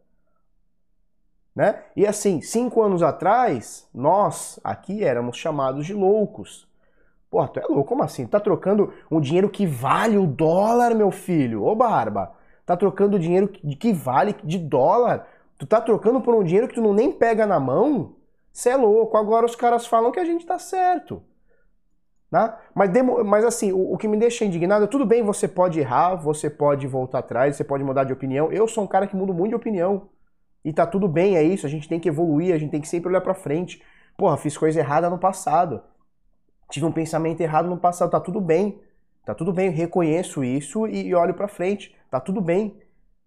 Né? 1.53 1.83
E 1.95 2.07
assim, 2.07 2.41
cinco 2.41 2.81
anos 2.81 3.03
atrás, 3.03 3.89
nós 3.93 4.57
aqui 4.63 5.03
éramos 5.03 5.37
chamados 5.37 5.85
de 5.85 5.93
loucos. 5.93 6.65
Pô, 7.29 7.45
tu 7.45 7.59
é 7.59 7.63
louco, 7.63 7.89
como 7.89 8.03
assim? 8.03 8.25
Tá 8.25 8.39
trocando 8.39 8.93
um 9.11 9.19
dinheiro 9.19 9.49
que 9.49 9.67
vale 9.67 10.17
o 10.17 10.25
dólar, 10.25 10.95
meu 10.95 11.11
filho? 11.11 11.65
Ô 11.65 11.75
Barba, 11.75 12.31
tá 12.65 12.77
trocando 12.77 13.19
dinheiro 13.19 13.49
que 13.49 13.91
vale 13.91 14.33
de 14.43 14.57
dólar? 14.57 15.27
Tu 15.57 15.65
tá 15.65 15.81
trocando 15.81 16.21
por 16.21 16.33
um 16.33 16.43
dinheiro 16.43 16.69
que 16.69 16.75
tu 16.75 16.81
não 16.81 16.93
nem 16.93 17.11
pega 17.11 17.45
na 17.45 17.59
mão? 17.59 18.15
Você 18.55 18.69
é 18.69 18.77
louco, 18.77 19.17
agora 19.17 19.45
os 19.45 19.53
caras 19.53 19.85
falam 19.85 20.13
que 20.13 20.19
a 20.19 20.23
gente 20.23 20.45
tá 20.45 20.57
certo. 20.57 21.21
Né? 22.31 22.53
Mas, 22.73 22.89
mas 23.25 23.43
assim, 23.43 23.73
o, 23.73 23.91
o, 23.91 23.97
que 23.97 24.07
me 24.07 24.15
deixa 24.15 24.45
indignado, 24.45 24.87
tudo 24.87 25.05
bem, 25.05 25.21
você 25.21 25.45
pode 25.45 25.77
errar, 25.77 26.15
você 26.15 26.49
pode 26.49 26.87
voltar 26.87 27.19
atrás, 27.19 27.57
você 27.57 27.65
pode 27.65 27.83
mudar 27.83 28.05
de 28.05 28.13
opinião. 28.13 28.49
Eu 28.53 28.65
sou 28.65 28.85
um 28.85 28.87
cara 28.87 29.07
que 29.07 29.15
muda 29.15 29.33
muito 29.33 29.49
de 29.49 29.55
opinião. 29.55 30.07
E 30.63 30.71
tá 30.71 30.87
tudo 30.87 31.05
bem, 31.05 31.35
é 31.35 31.43
isso, 31.43 31.65
a 31.65 31.69
gente 31.69 31.89
tem 31.89 31.99
que 31.99 32.07
evoluir, 32.07 32.55
a 32.55 32.57
gente 32.57 32.71
tem 32.71 32.79
que 32.79 32.87
sempre 32.87 33.09
olhar 33.09 33.19
pra 33.19 33.33
frente. 33.33 33.83
Porra, 34.15 34.37
fiz 34.37 34.57
coisa 34.57 34.79
errada 34.79 35.09
no 35.09 35.17
passado. 35.17 35.83
Tive 36.69 36.85
um 36.85 36.93
pensamento 36.93 37.41
errado 37.41 37.69
no 37.69 37.77
passado, 37.77 38.09
tá 38.09 38.21
tudo 38.21 38.39
bem. 38.39 38.79
Tá 39.25 39.35
tudo 39.35 39.51
bem, 39.51 39.69
reconheço 39.69 40.45
isso 40.45 40.87
e, 40.87 41.07
e 41.07 41.13
olho 41.13 41.33
pra 41.33 41.49
frente. 41.49 41.93
Tá 42.09 42.21
tudo 42.21 42.39
bem, 42.39 42.79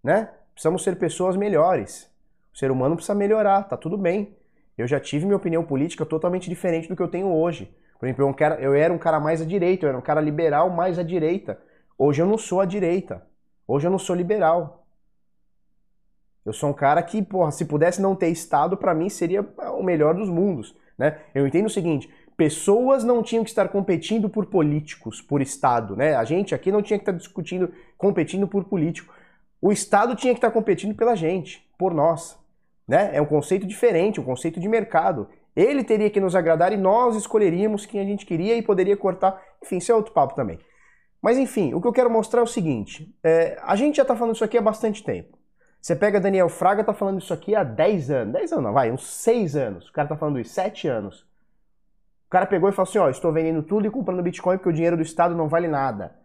né? 0.03 0.31
Precisamos 0.53 0.83
ser 0.83 0.95
pessoas 0.97 1.37
melhores. 1.37 2.09
O 2.51 2.57
ser 2.57 2.71
humano 2.71 2.95
precisa 2.95 3.13
melhorar, 3.13 3.61
tá 3.65 3.77
tudo 3.77 3.95
bem. 3.95 4.38
Eu 4.79 4.87
já 4.87 4.97
tive 4.97 5.25
minha 5.25 5.35
opinião 5.35 5.61
política 5.61 6.05
totalmente 6.05 6.47
diferente 6.47 6.87
do 6.87 6.95
que 6.95 7.01
eu 7.01 7.09
tenho 7.09 7.27
hoje. 7.27 7.69
Por 7.99 8.05
exemplo, 8.05 8.23
eu, 8.23 8.35
era, 8.39 8.61
eu 8.61 8.73
era 8.73 8.93
um 8.93 8.97
cara 8.97 9.19
mais 9.19 9.41
à 9.41 9.45
direita, 9.45 9.85
eu 9.85 9.89
era 9.89 9.97
um 9.97 10.01
cara 10.01 10.21
liberal 10.21 10.69
mais 10.69 10.97
à 10.97 11.03
direita. 11.03 11.59
Hoje 11.97 12.21
eu 12.21 12.25
não 12.25 12.37
sou 12.37 12.61
à 12.61 12.65
direita. 12.65 13.27
Hoje 13.67 13.87
eu 13.87 13.91
não 13.91 13.99
sou 13.99 14.15
liberal. 14.15 14.87
Eu 16.45 16.53
sou 16.53 16.69
um 16.69 16.73
cara 16.73 17.03
que, 17.03 17.21
porra, 17.21 17.51
se 17.51 17.65
pudesse 17.65 18.01
não 18.01 18.15
ter 18.15 18.29
Estado, 18.29 18.77
para 18.77 18.95
mim 18.95 19.09
seria 19.09 19.41
o 19.77 19.83
melhor 19.83 20.15
dos 20.15 20.29
mundos. 20.29 20.73
Né? 20.97 21.19
Eu 21.35 21.45
entendo 21.45 21.65
o 21.65 21.69
seguinte: 21.69 22.09
pessoas 22.37 23.03
não 23.03 23.21
tinham 23.21 23.43
que 23.43 23.49
estar 23.49 23.67
competindo 23.67 24.29
por 24.29 24.45
políticos, 24.45 25.21
por 25.21 25.41
Estado. 25.41 25.93
Né? 25.93 26.15
A 26.15 26.23
gente 26.23 26.55
aqui 26.55 26.71
não 26.71 26.81
tinha 26.81 26.97
que 26.97 27.03
estar 27.03 27.11
discutindo, 27.11 27.69
competindo 27.97 28.47
por 28.47 28.63
político. 28.63 29.13
O 29.61 29.73
Estado 29.73 30.15
tinha 30.15 30.33
que 30.33 30.37
estar 30.37 30.51
competindo 30.51 30.95
pela 30.95 31.17
gente, 31.17 31.69
por 31.77 31.93
nós. 31.93 32.39
Né? 32.89 33.11
É 33.13 33.21
um 33.21 33.25
conceito 33.25 33.67
diferente, 33.67 34.19
um 34.19 34.23
conceito 34.23 34.59
de 34.59 34.67
mercado. 34.67 35.29
Ele 35.55 35.83
teria 35.83 36.09
que 36.09 36.19
nos 36.19 36.35
agradar 36.35 36.73
e 36.73 36.77
nós 36.77 37.15
escolheríamos 37.15 37.85
quem 37.85 38.01
a 38.01 38.03
gente 38.03 38.25
queria 38.25 38.57
e 38.57 38.63
poderia 38.63 38.97
cortar. 38.97 39.39
Enfim, 39.63 39.77
isso 39.77 39.91
é 39.91 39.95
outro 39.95 40.11
papo 40.11 40.33
também. 40.33 40.57
Mas 41.21 41.37
enfim, 41.37 41.71
o 41.75 41.79
que 41.79 41.87
eu 41.87 41.93
quero 41.93 42.09
mostrar 42.09 42.39
é 42.39 42.43
o 42.43 42.47
seguinte: 42.47 43.15
é, 43.23 43.59
a 43.61 43.75
gente 43.75 43.97
já 43.97 44.01
está 44.01 44.15
falando 44.15 44.33
isso 44.33 44.43
aqui 44.43 44.57
há 44.57 44.61
bastante 44.61 45.03
tempo. 45.03 45.37
Você 45.79 45.95
pega 45.95 46.19
Daniel 46.19 46.49
Fraga, 46.49 46.83
tá 46.83 46.91
falando 46.91 47.19
isso 47.19 47.31
aqui 47.31 47.53
há 47.53 47.63
10 47.63 48.09
anos. 48.09 48.33
10 48.33 48.53
anos 48.53 48.65
não, 48.65 48.73
vai, 48.73 48.91
uns 48.91 49.07
6 49.07 49.55
anos. 49.55 49.87
O 49.89 49.93
cara 49.93 50.07
tá 50.07 50.17
falando 50.17 50.39
isso, 50.39 50.51
7 50.55 50.87
anos. 50.87 51.21
O 52.25 52.29
cara 52.31 52.47
pegou 52.47 52.69
e 52.69 52.71
falou 52.71 52.89
assim: 52.89 52.97
ó, 52.97 53.07
estou 53.07 53.31
vendendo 53.31 53.61
tudo 53.61 53.85
e 53.85 53.91
comprando 53.91 54.23
Bitcoin 54.23 54.57
porque 54.57 54.69
o 54.69 54.73
dinheiro 54.73 54.97
do 54.97 55.03
Estado 55.03 55.35
não 55.35 55.47
vale 55.47 55.67
nada. 55.67 56.15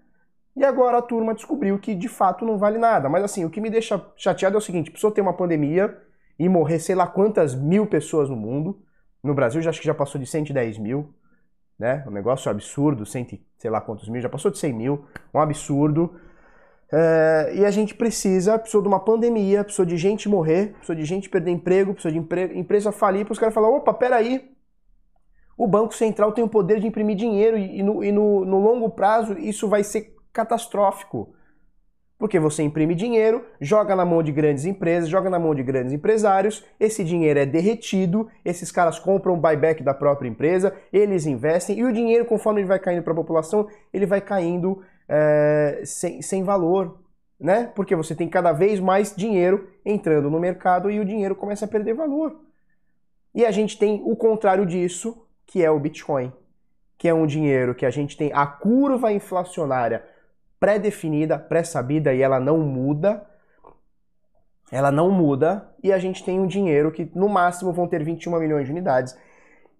E 0.56 0.64
agora 0.64 0.96
a 0.96 1.02
turma 1.02 1.34
descobriu 1.34 1.78
que 1.78 1.94
de 1.94 2.08
fato 2.08 2.46
não 2.46 2.56
vale 2.56 2.78
nada. 2.78 3.10
Mas 3.10 3.22
assim, 3.22 3.44
o 3.44 3.50
que 3.50 3.60
me 3.60 3.68
deixa 3.68 4.02
chateado 4.16 4.56
é 4.56 4.58
o 4.58 4.62
seguinte: 4.62 4.90
pessoa 4.90 5.12
tem 5.12 5.20
uma 5.20 5.36
pandemia, 5.36 6.03
e 6.38 6.48
morrer 6.48 6.78
sei 6.78 6.94
lá 6.94 7.06
quantas 7.06 7.54
mil 7.54 7.86
pessoas 7.86 8.28
no 8.28 8.36
mundo. 8.36 8.82
No 9.22 9.34
Brasil 9.34 9.62
já 9.62 9.70
acho 9.70 9.80
que 9.80 9.86
já 9.86 9.94
passou 9.94 10.20
de 10.20 10.26
110 10.26 10.78
mil, 10.78 11.14
né? 11.78 12.04
Um 12.06 12.10
negócio 12.10 12.50
absurdo, 12.50 13.06
cento, 13.06 13.38
sei 13.58 13.70
lá 13.70 13.80
quantos 13.80 14.08
mil, 14.08 14.20
já 14.20 14.28
passou 14.28 14.50
de 14.50 14.58
100 14.58 14.72
mil, 14.72 15.06
um 15.32 15.40
absurdo. 15.40 16.14
É, 16.92 17.52
e 17.56 17.64
a 17.64 17.70
gente 17.70 17.94
precisa, 17.94 18.58
precisou 18.58 18.82
de 18.82 18.88
uma 18.88 19.00
pandemia, 19.00 19.64
precisou 19.64 19.86
de 19.86 19.96
gente 19.96 20.28
morrer, 20.28 20.72
precisou 20.74 20.94
de 20.94 21.04
gente 21.04 21.28
perder 21.28 21.50
emprego, 21.50 21.92
precisou 21.92 22.12
de 22.12 22.18
empre 22.18 22.56
empresa 22.58 22.92
falir, 22.92 23.24
para 23.24 23.32
os 23.32 23.38
caras 23.38 23.54
falar, 23.54 23.68
opa, 23.68 23.92
peraí, 23.94 24.54
O 25.56 25.66
Banco 25.66 25.94
Central 25.94 26.32
tem 26.32 26.42
o 26.42 26.48
poder 26.48 26.80
de 26.80 26.86
imprimir 26.86 27.16
dinheiro 27.16 27.56
e, 27.56 27.82
no, 27.82 28.02
e 28.02 28.10
no, 28.10 28.44
no 28.44 28.58
longo 28.58 28.90
prazo 28.90 29.38
isso 29.38 29.68
vai 29.68 29.84
ser 29.84 30.16
catastrófico. 30.32 31.34
Porque 32.24 32.38
você 32.38 32.62
imprime 32.62 32.94
dinheiro, 32.94 33.44
joga 33.60 33.94
na 33.94 34.02
mão 34.02 34.22
de 34.22 34.32
grandes 34.32 34.64
empresas, 34.64 35.10
joga 35.10 35.28
na 35.28 35.38
mão 35.38 35.54
de 35.54 35.62
grandes 35.62 35.92
empresários, 35.92 36.64
esse 36.80 37.04
dinheiro 37.04 37.38
é 37.38 37.44
derretido, 37.44 38.30
esses 38.42 38.72
caras 38.72 38.98
compram 38.98 39.34
o 39.34 39.36
buyback 39.36 39.82
da 39.82 39.92
própria 39.92 40.26
empresa, 40.26 40.74
eles 40.90 41.26
investem 41.26 41.78
e 41.78 41.84
o 41.84 41.92
dinheiro, 41.92 42.24
conforme 42.24 42.62
ele 42.62 42.66
vai 42.66 42.78
caindo 42.78 43.02
para 43.02 43.12
a 43.12 43.16
população, 43.16 43.68
ele 43.92 44.06
vai 44.06 44.22
caindo 44.22 44.82
é, 45.06 45.82
sem, 45.84 46.22
sem 46.22 46.42
valor. 46.42 46.98
Né? 47.38 47.70
Porque 47.76 47.94
você 47.94 48.14
tem 48.14 48.26
cada 48.26 48.52
vez 48.52 48.80
mais 48.80 49.14
dinheiro 49.14 49.68
entrando 49.84 50.30
no 50.30 50.40
mercado 50.40 50.90
e 50.90 50.98
o 51.00 51.04
dinheiro 51.04 51.36
começa 51.36 51.66
a 51.66 51.68
perder 51.68 51.92
valor. 51.92 52.40
E 53.34 53.44
a 53.44 53.50
gente 53.50 53.78
tem 53.78 54.00
o 54.02 54.16
contrário 54.16 54.64
disso, 54.64 55.26
que 55.44 55.62
é 55.62 55.70
o 55.70 55.78
Bitcoin, 55.78 56.32
que 56.96 57.06
é 57.06 57.12
um 57.12 57.26
dinheiro 57.26 57.74
que 57.74 57.84
a 57.84 57.90
gente 57.90 58.16
tem 58.16 58.32
a 58.32 58.46
curva 58.46 59.12
inflacionária 59.12 60.13
pré-definida, 60.58 61.38
pré-sabida 61.38 62.14
e 62.14 62.22
ela 62.22 62.40
não 62.40 62.58
muda. 62.58 63.24
Ela 64.70 64.90
não 64.90 65.10
muda 65.10 65.68
e 65.82 65.92
a 65.92 65.98
gente 65.98 66.24
tem 66.24 66.40
um 66.40 66.46
dinheiro 66.46 66.90
que 66.90 67.10
no 67.14 67.28
máximo 67.28 67.72
vão 67.72 67.86
ter 67.86 68.02
21 68.02 68.38
milhões 68.38 68.66
de 68.66 68.72
unidades. 68.72 69.16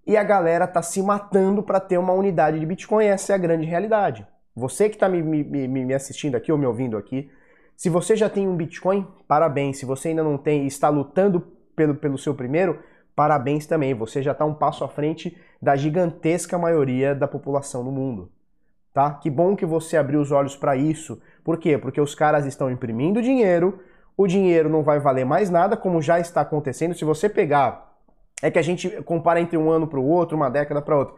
E 0.06 0.16
a 0.16 0.22
galera 0.22 0.66
tá 0.66 0.82
se 0.82 1.02
matando 1.02 1.62
para 1.62 1.80
ter 1.80 1.98
uma 1.98 2.12
unidade 2.12 2.60
de 2.60 2.66
Bitcoin, 2.66 3.06
essa 3.06 3.32
é 3.32 3.34
a 3.34 3.38
grande 3.38 3.66
realidade. 3.66 4.26
Você 4.54 4.88
que 4.88 4.96
está 4.96 5.08
me, 5.08 5.22
me, 5.22 5.66
me 5.66 5.94
assistindo 5.94 6.36
aqui 6.36 6.52
ou 6.52 6.58
me 6.58 6.66
ouvindo 6.66 6.96
aqui, 6.96 7.30
se 7.76 7.88
você 7.88 8.14
já 8.14 8.28
tem 8.28 8.46
um 8.46 8.54
Bitcoin, 8.54 9.06
parabéns. 9.26 9.78
Se 9.78 9.86
você 9.86 10.08
ainda 10.08 10.22
não 10.22 10.36
tem 10.36 10.64
e 10.64 10.66
está 10.66 10.88
lutando 10.90 11.40
pelo, 11.74 11.94
pelo 11.94 12.18
seu 12.18 12.34
primeiro, 12.34 12.78
parabéns 13.16 13.66
também. 13.66 13.94
Você 13.94 14.22
já 14.22 14.32
está 14.32 14.44
um 14.44 14.54
passo 14.54 14.84
à 14.84 14.88
frente 14.88 15.36
da 15.60 15.74
gigantesca 15.74 16.58
maioria 16.58 17.14
da 17.14 17.26
população 17.26 17.82
do 17.82 17.90
mundo 17.90 18.30
tá? 18.94 19.10
Que 19.14 19.28
bom 19.28 19.56
que 19.56 19.66
você 19.66 19.96
abriu 19.96 20.20
os 20.20 20.30
olhos 20.30 20.56
para 20.56 20.76
isso. 20.76 21.20
Por 21.42 21.58
quê? 21.58 21.76
Porque 21.76 22.00
os 22.00 22.14
caras 22.14 22.46
estão 22.46 22.70
imprimindo 22.70 23.20
dinheiro, 23.20 23.80
o 24.16 24.26
dinheiro 24.28 24.70
não 24.70 24.84
vai 24.84 25.00
valer 25.00 25.26
mais 25.26 25.50
nada, 25.50 25.76
como 25.76 26.00
já 26.00 26.20
está 26.20 26.40
acontecendo. 26.40 26.94
Se 26.94 27.04
você 27.04 27.28
pegar, 27.28 27.92
é 28.40 28.50
que 28.50 28.58
a 28.58 28.62
gente 28.62 28.88
compara 29.02 29.40
entre 29.40 29.58
um 29.58 29.68
ano 29.68 29.88
para 29.88 29.98
o 29.98 30.06
outro, 30.06 30.36
uma 30.36 30.48
década 30.48 30.80
para 30.80 30.96
outra. 30.96 31.16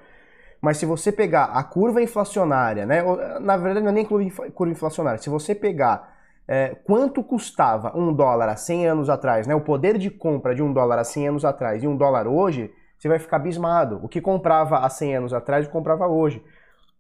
Mas 0.59 0.79
se 0.79 0.87
você 0.87 1.12
pegar 1.12 1.45
a 1.45 1.62
curva 1.62 2.01
inflacionária, 2.01 2.87
né? 2.87 3.03
Na 3.41 3.59
verdade, 3.59 3.85
não 3.85 3.91
é 3.91 3.95
nem 3.95 4.05
curva 4.07 4.73
inflacionária. 4.73 5.19
Se 5.19 5.29
você 5.29 5.55
pegar 5.55 6.17
é, 6.49 6.75
quanto 6.87 7.23
custava 7.23 7.95
um 7.95 8.11
dólar 8.11 8.49
há 8.49 8.57
100 8.57 8.87
anos 8.87 9.11
atrás, 9.11 9.47
né? 9.47 9.55
O 9.55 9.61
poder 9.61 9.99
de 9.99 10.11
compra 10.11 10.55
de 10.55 10.62
um 10.62 10.73
dólar 10.73 10.99
há 10.99 11.05
100 11.05 11.29
anos 11.29 11.45
atrás 11.45 11.83
e 11.83 11.87
um 11.87 11.95
dólar 11.95 12.27
hoje, 12.27 12.73
você 12.99 13.07
vai 13.07 13.19
ficar 13.19 13.37
abismado. 13.37 14.01
O 14.03 14.09
que 14.09 14.21
comprava 14.21 14.79
há 14.79 14.89
100 14.89 15.17
anos 15.17 15.35
atrás, 15.35 15.69
comprava 15.69 16.07
hoje. 16.07 16.43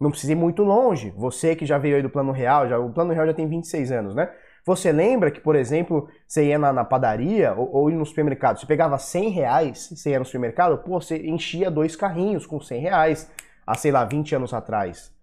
Não 0.00 0.10
precisa 0.10 0.32
ir 0.32 0.36
muito 0.36 0.62
longe. 0.62 1.12
Você 1.16 1.56
que 1.56 1.64
já 1.64 1.78
veio 1.78 1.96
aí 1.96 2.02
do 2.02 2.10
Plano 2.10 2.32
Real, 2.32 2.68
já, 2.68 2.78
o 2.78 2.90
Plano 2.90 3.12
Real 3.12 3.26
já 3.26 3.34
tem 3.34 3.48
26 3.48 3.92
anos, 3.92 4.14
né? 4.14 4.30
Você 4.64 4.90
lembra 4.90 5.30
que, 5.30 5.40
por 5.40 5.54
exemplo, 5.54 6.08
você 6.26 6.46
ia 6.46 6.58
na, 6.58 6.72
na 6.72 6.84
padaria 6.84 7.54
ou, 7.54 7.72
ou 7.72 7.90
no 7.90 8.04
supermercado, 8.04 8.58
você 8.58 8.66
pegava 8.66 8.98
100 8.98 9.30
reais, 9.30 9.88
você 9.94 10.10
ia 10.10 10.18
no 10.18 10.24
supermercado, 10.24 10.76
pô, 10.78 11.00
você 11.00 11.16
enchia 11.18 11.70
dois 11.70 11.94
carrinhos 11.94 12.44
com 12.44 12.60
100 12.60 12.80
reais, 12.80 13.30
há, 13.64 13.74
sei 13.74 13.92
lá, 13.92 14.04
20 14.04 14.34
anos 14.34 14.52
atrás. 14.52 15.14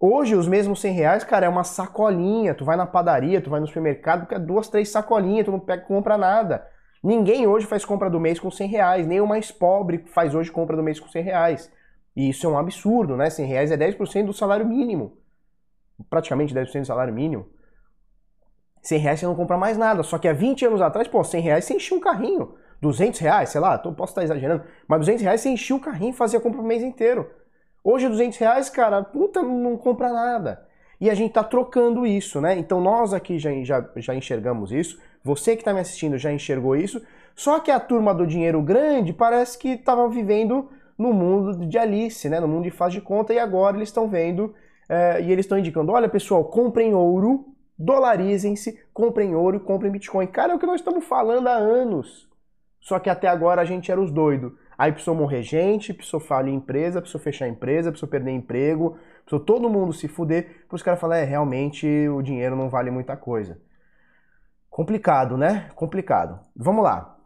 Hoje, 0.00 0.36
os 0.36 0.46
mesmos 0.46 0.80
100 0.80 0.92
reais, 0.92 1.24
cara, 1.24 1.46
é 1.46 1.48
uma 1.48 1.64
sacolinha. 1.64 2.54
Tu 2.54 2.64
vai 2.64 2.76
na 2.76 2.86
padaria, 2.86 3.40
tu 3.40 3.50
vai 3.50 3.58
no 3.58 3.66
supermercado, 3.66 4.28
quer 4.28 4.38
duas, 4.38 4.68
três 4.68 4.90
sacolinhas, 4.90 5.44
tu 5.44 5.50
não 5.50 5.58
pega, 5.58 5.82
compra 5.82 6.16
nada. 6.16 6.64
Ninguém 7.02 7.48
hoje 7.48 7.66
faz 7.66 7.84
compra 7.84 8.08
do 8.08 8.20
mês 8.20 8.38
com 8.38 8.50
100 8.50 8.68
reais, 8.68 9.06
nem 9.08 9.20
o 9.20 9.26
mais 9.26 9.50
pobre 9.50 10.04
faz 10.14 10.36
hoje 10.36 10.52
compra 10.52 10.76
do 10.76 10.84
mês 10.84 11.00
com 11.00 11.08
100 11.08 11.22
reais. 11.22 11.72
E 12.18 12.30
isso 12.30 12.44
é 12.44 12.50
um 12.50 12.58
absurdo, 12.58 13.16
né? 13.16 13.30
100 13.30 13.46
reais 13.46 13.70
é 13.70 13.76
10% 13.76 14.26
do 14.26 14.32
salário 14.32 14.66
mínimo. 14.66 15.16
Praticamente 16.10 16.52
10% 16.52 16.80
do 16.80 16.84
salário 16.84 17.14
mínimo. 17.14 17.46
100 18.82 18.98
reais 18.98 19.20
você 19.20 19.26
não 19.26 19.36
compra 19.36 19.56
mais 19.56 19.78
nada. 19.78 20.02
Só 20.02 20.18
que 20.18 20.26
há 20.26 20.32
20 20.32 20.66
anos 20.66 20.82
atrás, 20.82 21.06
pô, 21.06 21.22
100 21.22 21.40
reais 21.40 21.64
você 21.64 21.74
enchia 21.74 21.96
um 21.96 22.00
carrinho. 22.00 22.56
200 22.82 23.20
reais, 23.20 23.50
sei 23.50 23.60
lá, 23.60 23.78
tô, 23.78 23.92
posso 23.92 24.10
estar 24.10 24.24
exagerando, 24.24 24.64
mas 24.88 24.98
200 24.98 25.22
reais 25.22 25.40
você 25.40 25.50
enchia 25.50 25.76
o 25.76 25.80
carrinho 25.80 26.10
e 26.10 26.16
fazia 26.16 26.40
compra 26.40 26.60
o 26.60 26.64
mês 26.64 26.82
inteiro. 26.82 27.30
Hoje 27.84 28.08
200 28.08 28.36
reais, 28.36 28.68
cara, 28.68 29.00
puta, 29.04 29.40
não 29.40 29.76
compra 29.76 30.12
nada. 30.12 30.66
E 31.00 31.08
a 31.08 31.14
gente 31.14 31.32
tá 31.32 31.44
trocando 31.44 32.04
isso, 32.04 32.40
né? 32.40 32.58
Então 32.58 32.80
nós 32.80 33.14
aqui 33.14 33.38
já, 33.38 33.52
já, 33.62 33.88
já 33.94 34.14
enxergamos 34.16 34.72
isso, 34.72 34.98
você 35.22 35.54
que 35.54 35.62
está 35.62 35.72
me 35.72 35.78
assistindo 35.78 36.18
já 36.18 36.32
enxergou 36.32 36.74
isso, 36.74 37.00
só 37.36 37.60
que 37.60 37.70
a 37.70 37.78
turma 37.78 38.12
do 38.12 38.26
dinheiro 38.26 38.60
grande 38.60 39.12
parece 39.12 39.56
que 39.56 39.68
estava 39.68 40.08
vivendo 40.08 40.68
no 40.98 41.12
mundo 41.12 41.64
de 41.66 41.78
Alice, 41.78 42.28
né? 42.28 42.40
no 42.40 42.48
mundo 42.48 42.64
de 42.64 42.70
faz 42.70 42.92
de 42.92 43.00
conta, 43.00 43.32
e 43.32 43.38
agora 43.38 43.76
eles 43.76 43.88
estão 43.88 44.08
vendo 44.08 44.52
é, 44.88 45.22
e 45.22 45.30
eles 45.30 45.44
estão 45.44 45.58
indicando: 45.58 45.92
olha 45.92 46.08
pessoal, 46.08 46.44
comprem 46.44 46.94
ouro, 46.94 47.54
dolarizem-se, 47.78 48.80
comprem 48.92 49.34
ouro 49.34 49.60
comprem 49.60 49.92
Bitcoin. 49.92 50.26
Cara, 50.26 50.52
é 50.52 50.56
o 50.56 50.58
que 50.58 50.66
nós 50.66 50.80
estamos 50.80 51.04
falando 51.04 51.46
há 51.46 51.54
anos. 51.54 52.28
Só 52.80 52.98
que 52.98 53.10
até 53.10 53.28
agora 53.28 53.60
a 53.60 53.64
gente 53.64 53.90
era 53.90 54.00
os 54.00 54.10
doidos. 54.10 54.52
Aí 54.76 54.92
precisou 54.92 55.14
morrer 55.14 55.42
gente, 55.42 55.92
precisou 55.92 56.20
falir 56.20 56.54
empresa, 56.54 57.00
precisou 57.00 57.20
fechar 57.20 57.48
empresa, 57.48 57.90
precisou 57.90 58.08
perder 58.08 58.30
emprego, 58.30 58.96
precisou 59.24 59.44
todo 59.44 59.68
mundo 59.68 59.92
se 59.92 60.06
fuder, 60.06 60.66
para 60.68 60.76
os 60.76 60.82
caras 60.82 61.00
falarem, 61.00 61.24
é, 61.24 61.26
realmente 61.26 62.08
o 62.08 62.22
dinheiro 62.22 62.54
não 62.54 62.70
vale 62.70 62.90
muita 62.90 63.16
coisa. 63.16 63.60
Complicado, 64.70 65.36
né? 65.36 65.68
Complicado. 65.74 66.38
Vamos 66.54 66.84
lá. 66.84 67.17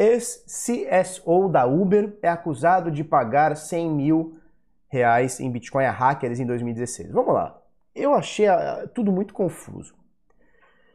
Ex-CSO 0.00 1.50
da 1.50 1.66
Uber 1.66 2.16
é 2.22 2.28
acusado 2.30 2.90
de 2.90 3.04
pagar 3.04 3.54
100 3.54 3.90
mil 3.90 4.38
reais 4.88 5.38
em 5.38 5.50
Bitcoin 5.50 5.84
a 5.84 5.90
hackers 5.90 6.40
em 6.40 6.46
2016. 6.46 7.12
Vamos 7.12 7.34
lá. 7.34 7.60
Eu 7.94 8.14
achei 8.14 8.46
ah, 8.46 8.88
tudo 8.94 9.12
muito 9.12 9.34
confuso. 9.34 9.94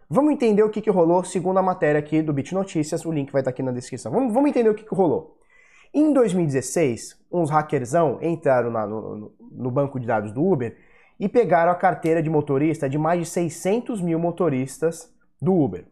Vamos 0.09 0.33
entender 0.33 0.63
o 0.63 0.71
que, 0.71 0.81
que 0.81 0.89
rolou 0.89 1.23
segundo 1.23 1.59
a 1.59 1.61
matéria 1.61 1.99
aqui 1.99 2.19
do 2.23 2.33
Bit 2.33 2.55
Notícias. 2.55 3.05
O 3.05 3.11
link 3.11 3.31
vai 3.31 3.41
estar 3.41 3.51
aqui 3.51 3.61
na 3.61 3.71
descrição. 3.71 4.11
Vamos, 4.11 4.33
vamos 4.33 4.49
entender 4.49 4.69
o 4.69 4.73
que, 4.73 4.83
que 4.83 4.95
rolou. 4.95 5.37
Em 5.93 6.11
2016, 6.11 7.23
uns 7.31 7.51
hackersão 7.51 8.17
entraram 8.23 8.71
na, 8.71 8.87
no, 8.87 9.31
no 9.39 9.69
banco 9.69 9.99
de 9.99 10.07
dados 10.07 10.31
do 10.31 10.43
Uber 10.43 10.75
e 11.19 11.29
pegaram 11.29 11.71
a 11.71 11.75
carteira 11.75 12.23
de 12.23 12.29
motorista 12.29 12.89
de 12.89 12.97
mais 12.97 13.19
de 13.19 13.25
600 13.27 14.01
mil 14.01 14.17
motoristas 14.17 15.13
do 15.39 15.53
Uber. 15.53 15.85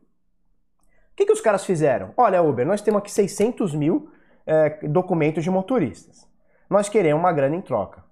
O 1.14 1.16
que, 1.16 1.28
que 1.28 1.32
os 1.32 1.42
caras 1.42 1.64
fizeram? 1.64 2.12
Olha, 2.18 2.42
Uber, 2.42 2.66
nós 2.66 2.82
temos 2.82 2.98
aqui 2.98 3.12
600 3.12 3.76
mil 3.76 4.10
é, 4.48 4.88
documentos 4.88 5.44
de 5.44 5.52
motoristas. 5.52 6.28
Nós 6.68 6.90
queremos 6.90 7.22
uma 7.22 7.32
grana 7.32 7.56
em 7.56 7.62
troca. 7.62 8.04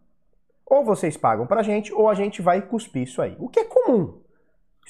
Ou 0.65 0.85
vocês 0.85 1.17
pagam 1.17 1.47
pra 1.47 1.63
gente, 1.63 1.91
ou 1.91 2.07
a 2.07 2.13
gente 2.13 2.43
vai 2.43 2.61
cuspir 2.61 3.03
isso 3.03 3.19
aí. 3.19 3.35
O 3.39 3.49
que 3.49 3.59
é 3.59 3.63
comum. 3.63 4.21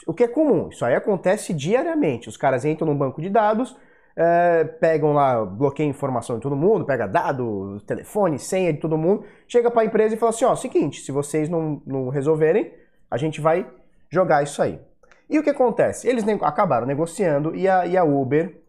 O 0.06 0.13
que 0.13 0.26
é 0.26 0.28
comum? 0.28 0.67
Isso 0.67 0.84
aí 0.84 0.93
acontece 0.93 1.54
diariamente. 1.54 2.28
Os 2.28 2.36
caras 2.36 2.65
entram 2.65 2.86
num 2.86 2.97
banco 2.97 3.21
de 3.21 3.30
dados, 3.30 3.78
é, 4.13 4.65
pegam 4.65 5.13
lá, 5.13 5.45
bloqueiam 5.45 5.89
informação 5.89 6.36
de 6.36 6.41
todo 6.41 6.56
mundo, 6.56 6.86
pega 6.86 7.08
dado, 7.08 7.80
telefone, 7.88 8.38
senha 8.38 8.74
de 8.74 8.80
todo 8.80 8.97
mundo, 8.97 9.24
chega 9.47 9.71
para 9.71 9.84
a 9.84 9.86
empresa 9.86 10.15
e 10.15 10.17
fala 10.17 10.32
assim, 10.32 10.43
ó, 10.43 10.54
seguinte, 10.54 11.00
se 11.00 11.13
vocês 11.13 11.47
não, 11.47 11.82
não 11.86 12.10
resolverem, 12.10 12.74
a 13.10 13.17
gente 13.17 13.39
vai 13.39 13.65
jogar 14.10 14.43
isso 14.43 14.62
aí. 14.62 14.80
E 15.32 15.39
o 15.39 15.44
que 15.44 15.50
acontece? 15.50 16.10
Eles 16.10 16.26
acabaram 16.41 16.86
negociando 16.86 17.56
e 17.56 17.65
a, 17.65 17.86
e 17.86 17.96
a 17.96 18.04
Uber, 18.04 18.62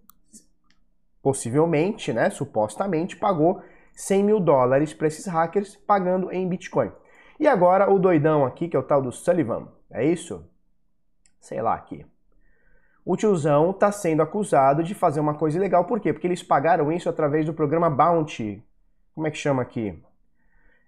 possivelmente, 1.21 2.13
né, 2.13 2.31
supostamente, 2.31 3.17
pagou 3.17 3.61
100 3.97 4.23
mil 4.23 4.39
dólares 4.39 4.95
para 4.95 5.09
esses 5.09 5.27
hackers, 5.27 5.75
pagando 5.75 6.31
em 6.31 6.49
Bitcoin. 6.49 6.93
E 7.41 7.49
agora 7.49 7.91
o 7.91 7.99
doidão 7.99 8.47
aqui, 8.47 8.69
que 8.69 8.77
é 8.77 8.79
o 8.79 8.85
tal 8.85 9.03
do 9.03 9.11
Sullivan, 9.11 9.67
é 9.91 10.07
isso? 10.07 10.49
Sei 11.41 11.61
lá 11.61 11.75
aqui. 11.75 12.07
O 13.05 13.17
tiozão 13.17 13.73
está 13.73 13.91
sendo 13.91 14.23
acusado 14.23 14.85
de 14.85 14.95
fazer 14.95 15.19
uma 15.19 15.35
coisa 15.35 15.59
ilegal. 15.59 15.85
Por 15.85 15.99
quê? 15.99 16.13
Porque 16.13 16.29
eles 16.29 16.45
pagaram 16.45 16.93
isso 16.93 17.09
através 17.09 17.45
do 17.45 17.53
programa 17.53 17.91
Bounty. 17.91 18.65
Como 19.13 19.27
é 19.27 19.33
que 19.33 19.37
chama 19.37 19.63
aqui? 19.63 20.01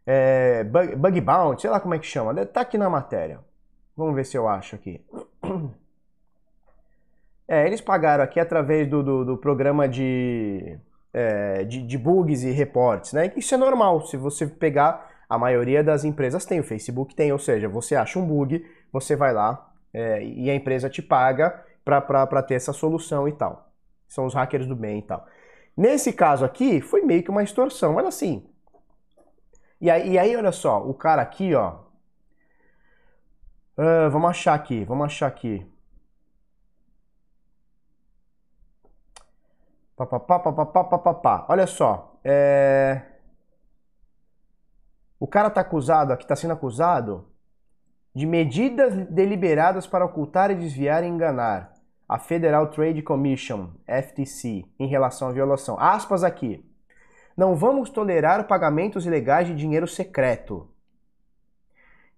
É, 0.07 0.63
bug, 0.63 0.95
bug 0.95 1.21
Bounty, 1.21 1.63
sei 1.63 1.71
lá 1.71 1.81
como 1.81 1.95
é 1.95 1.99
que 1.99 2.07
chama. 2.07 2.47
Tá 2.47 2.61
aqui 2.61 2.79
na 2.79 2.89
matéria. 2.89 3.41
Vamos 3.97 4.15
ver 4.15 4.25
se 4.25 4.37
eu 4.37 4.49
acho 4.49 4.75
aqui. 4.75 5.01
É, 7.47 7.67
eles 7.67 7.83
pagaram 7.83 8.25
aqui 8.25 8.41
através 8.41 8.89
do, 8.89 9.03
do, 9.03 9.23
do 9.23 9.37
programa 9.37 9.87
de, 9.87 10.79
é, 11.13 11.63
de, 11.65 11.83
de, 11.83 11.99
bugs 11.99 12.43
e 12.43 12.51
reportes, 12.51 13.13
né? 13.13 13.31
Isso 13.37 13.55
é 13.55 13.59
normal. 13.59 14.01
Se 14.07 14.17
você 14.17 14.47
pegar, 14.47 15.11
a 15.29 15.37
maioria 15.37 15.85
das 15.85 16.05
empresas 16.05 16.47
tem, 16.47 16.61
o 16.61 16.65
Facebook 16.65 17.15
tem, 17.15 17.33
ou 17.33 17.39
seja, 17.39 17.69
você 17.69 17.95
acha 17.97 18.19
um 18.19 18.27
bug, 18.27 18.65
você 18.91 19.15
vai 19.15 19.35
lá 19.35 19.71
é, 19.93 20.25
e 20.25 20.49
a 20.49 20.55
empresa 20.55 20.89
te 20.89 21.03
paga 21.03 21.63
para 21.85 22.43
ter 22.43 22.55
essa 22.55 22.73
solução 22.73 23.29
e 23.29 23.33
tal. 23.33 23.71
São 24.09 24.25
os 24.25 24.33
hackers 24.33 24.67
do 24.67 24.75
bem 24.75 25.01
e 25.01 25.03
tal. 25.03 25.27
Nesse 25.77 26.13
caso 26.13 26.45
aqui, 26.45 26.81
foi 26.81 27.03
meio 27.03 27.23
que 27.23 27.31
uma 27.31 27.43
extorsão, 27.43 27.93
mas 27.93 28.07
assim. 28.07 28.47
E 29.81 29.91
aí, 29.91 30.13
e 30.13 30.19
aí 30.19 30.35
olha 30.35 30.53
só, 30.53 30.83
o 30.83 30.95
cara 30.95 31.21
aqui, 31.21 31.55
ó, 31.55 31.81
Uh, 33.77 34.09
vamos 34.11 34.31
achar 34.31 34.55
aqui, 34.55 34.85
vamos 34.85 35.07
achar 35.07 35.27
aqui. 35.27 35.67
Pá, 39.97 40.07
pá, 40.07 40.19
pá, 40.19 40.39
pá, 40.39 40.53
pá, 40.53 40.85
pá, 40.85 40.99
pá, 40.99 41.15
pá. 41.15 41.47
Olha 41.49 41.67
só. 41.67 42.19
É... 42.25 43.03
O 45.21 45.27
cara 45.27 45.49
tá 45.51 45.61
acusado, 45.61 46.13
aqui 46.13 46.27
tá 46.27 46.35
sendo 46.35 46.53
acusado 46.53 47.29
de 48.15 48.27
medidas 48.27 48.95
deliberadas 49.09 49.87
para 49.87 50.05
ocultar 50.05 50.51
e 50.51 50.55
desviar 50.55 51.03
e 51.03 51.07
enganar 51.07 51.73
a 52.09 52.19
Federal 52.19 52.69
Trade 52.69 53.03
Commission, 53.03 53.71
FTC, 53.87 54.65
em 54.79 54.87
relação 54.87 55.29
à 55.29 55.33
violação. 55.33 55.79
Aspas 55.81 56.23
aqui. 56.23 56.65
Não 57.37 57.57
vamos 57.57 57.91
tolerar 57.91 58.47
pagamentos 58.47 59.07
ilegais 59.07 59.49
de 59.49 59.55
dinheiro 59.55 59.89
secreto. 59.89 60.69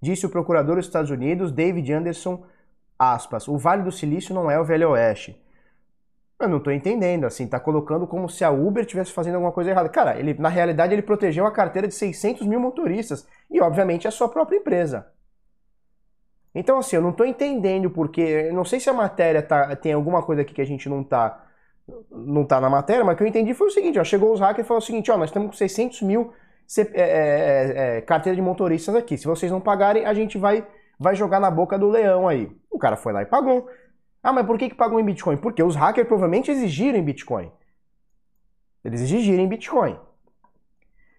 Disse 0.06 0.24
o 0.24 0.30
procurador 0.30 0.76
dos 0.76 0.86
Estados 0.86 1.10
Unidos, 1.10 1.50
David 1.50 1.92
Anderson, 1.92 2.44
aspas, 2.96 3.48
o 3.48 3.58
Vale 3.58 3.82
do 3.82 3.90
Silício 3.90 4.32
não 4.32 4.48
é 4.48 4.56
o 4.56 4.64
Velho 4.64 4.90
Oeste. 4.90 5.36
Eu 6.38 6.48
não 6.48 6.58
estou 6.58 6.72
entendendo, 6.72 7.24
assim, 7.24 7.48
tá 7.48 7.58
colocando 7.58 8.06
como 8.06 8.28
se 8.28 8.44
a 8.44 8.50
Uber 8.50 8.84
estivesse 8.84 9.10
fazendo 9.10 9.34
alguma 9.34 9.50
coisa 9.50 9.70
errada. 9.70 9.88
Cara, 9.88 10.16
ele, 10.16 10.34
na 10.34 10.48
realidade 10.48 10.94
ele 10.94 11.02
protegeu 11.02 11.44
a 11.44 11.50
carteira 11.50 11.88
de 11.88 11.94
600 11.94 12.46
mil 12.46 12.60
motoristas 12.60 13.26
e, 13.50 13.60
obviamente, 13.60 14.06
a 14.06 14.12
sua 14.12 14.28
própria 14.28 14.58
empresa. 14.58 15.08
Então, 16.54 16.78
assim, 16.78 16.94
eu 16.94 17.02
não 17.02 17.10
estou 17.10 17.26
entendendo 17.26 17.90
porque. 17.90 18.52
Não 18.52 18.64
sei 18.64 18.78
se 18.78 18.88
a 18.88 18.92
matéria 18.92 19.42
tá, 19.42 19.74
tem 19.74 19.92
alguma 19.92 20.22
coisa 20.22 20.42
aqui 20.42 20.54
que 20.54 20.62
a 20.62 20.66
gente 20.66 20.88
não 20.88 21.00
está 21.00 21.44
não 22.12 22.44
tá 22.44 22.60
na 22.60 22.70
matéria, 22.70 23.04
mas 23.04 23.14
o 23.14 23.18
que 23.18 23.24
eu 23.24 23.26
entendi 23.26 23.54
foi 23.54 23.66
o 23.66 23.70
seguinte: 23.70 23.98
ó, 23.98 24.04
chegou 24.04 24.32
os 24.32 24.38
hackers 24.38 24.64
e 24.64 24.68
falou 24.68 24.80
o 24.80 24.86
seguinte: 24.86 25.10
ó, 25.10 25.16
nós 25.16 25.30
estamos 25.30 25.48
com 25.48 25.56
600 25.56 26.02
mil 26.02 26.32
é, 26.78 26.82
é, 26.82 27.02
é, 27.02 27.96
é, 27.98 28.00
carteira 28.00 28.36
de 28.36 28.42
motoristas 28.42 28.94
aqui. 28.94 29.16
Se 29.16 29.26
vocês 29.26 29.50
não 29.50 29.60
pagarem, 29.60 30.04
a 30.04 30.14
gente 30.14 30.38
vai, 30.38 30.66
vai 30.98 31.14
jogar 31.14 31.40
na 31.40 31.50
boca 31.50 31.78
do 31.78 31.88
leão 31.88 32.26
aí. 32.26 32.50
O 32.70 32.78
cara 32.78 32.96
foi 32.96 33.12
lá 33.12 33.22
e 33.22 33.26
pagou. 33.26 33.68
Ah, 34.22 34.32
mas 34.32 34.46
por 34.46 34.58
que, 34.58 34.68
que 34.68 34.74
pagou 34.74 34.98
em 34.98 35.04
Bitcoin? 35.04 35.36
Porque 35.36 35.62
os 35.62 35.76
hackers 35.76 36.08
provavelmente 36.08 36.50
exigiram 36.50 36.98
em 36.98 37.04
Bitcoin. 37.04 37.50
Eles 38.84 39.00
exigiram 39.00 39.42
em 39.42 39.48
Bitcoin. 39.48 39.98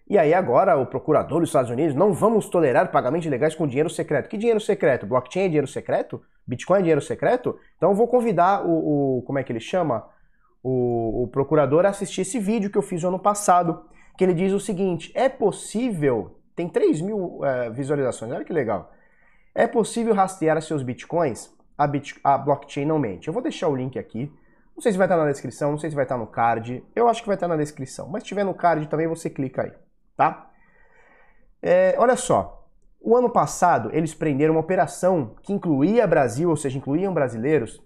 E 0.09 0.17
aí 0.17 0.33
agora 0.33 0.77
o 0.77 0.85
procurador 0.85 1.41
dos 1.41 1.49
Estados 1.49 1.69
Unidos, 1.69 1.93
não 1.93 2.13
vamos 2.13 2.49
tolerar 2.49 2.91
pagamentos 2.91 3.25
ilegais 3.25 3.55
com 3.55 3.67
dinheiro 3.67 3.89
secreto. 3.89 4.29
Que 4.29 4.37
dinheiro 4.37 4.59
secreto? 4.59 5.05
Blockchain 5.05 5.43
é 5.43 5.47
dinheiro 5.47 5.67
secreto? 5.67 6.21
Bitcoin 6.45 6.79
é 6.79 6.81
dinheiro 6.81 7.01
secreto? 7.01 7.59
Então 7.75 7.89
eu 7.89 7.95
vou 7.95 8.07
convidar 8.07 8.65
o, 8.65 9.17
o 9.17 9.21
como 9.23 9.37
é 9.37 9.43
que 9.43 9.51
ele 9.51 9.59
chama? 9.59 10.07
O, 10.63 11.23
o, 11.23 11.27
procurador 11.27 11.85
a 11.85 11.89
assistir 11.89 12.21
esse 12.21 12.39
vídeo 12.39 12.69
que 12.69 12.77
eu 12.77 12.81
fiz 12.81 13.03
no 13.03 13.09
ano 13.09 13.19
passado, 13.19 13.85
que 14.17 14.23
ele 14.23 14.33
diz 14.33 14.51
o 14.51 14.59
seguinte, 14.59 15.11
é 15.15 15.29
possível, 15.29 16.39
tem 16.55 16.67
3 16.67 17.01
mil 17.01 17.45
é, 17.45 17.69
visualizações, 17.69 18.31
olha 18.31 18.43
que 18.43 18.53
legal. 18.53 18.91
É 19.53 19.67
possível 19.67 20.13
rastrear 20.13 20.61
seus 20.61 20.83
bitcoins? 20.83 21.55
A, 21.77 21.85
bit, 21.85 22.19
a 22.23 22.37
blockchain 22.37 22.85
não 22.85 22.97
mente. 22.97 23.27
Eu 23.27 23.33
vou 23.33 23.41
deixar 23.41 23.67
o 23.67 23.75
link 23.75 23.99
aqui. 23.99 24.31
Não 24.75 24.81
sei 24.81 24.91
se 24.91 24.97
vai 24.97 25.05
estar 25.05 25.17
na 25.17 25.27
descrição, 25.27 25.71
não 25.71 25.77
sei 25.77 25.89
se 25.89 25.95
vai 25.95 26.05
estar 26.05 26.17
no 26.17 26.27
card. 26.27 26.83
Eu 26.95 27.07
acho 27.07 27.21
que 27.21 27.27
vai 27.27 27.35
estar 27.35 27.47
na 27.47 27.55
descrição. 27.55 28.09
Mas 28.09 28.23
se 28.23 28.29
tiver 28.29 28.43
no 28.43 28.53
card 28.53 28.87
também, 28.87 29.07
você 29.07 29.29
clica 29.29 29.63
aí 29.63 29.71
tá? 30.17 30.49
É, 31.61 31.95
olha 31.97 32.15
só, 32.17 32.67
o 32.99 33.15
ano 33.15 33.29
passado 33.29 33.89
eles 33.93 34.13
prenderam 34.13 34.55
uma 34.55 34.59
operação 34.59 35.35
que 35.43 35.53
incluía 35.53 36.07
Brasil, 36.07 36.49
ou 36.49 36.57
seja, 36.57 36.77
incluíam 36.77 37.13
brasileiros, 37.13 37.81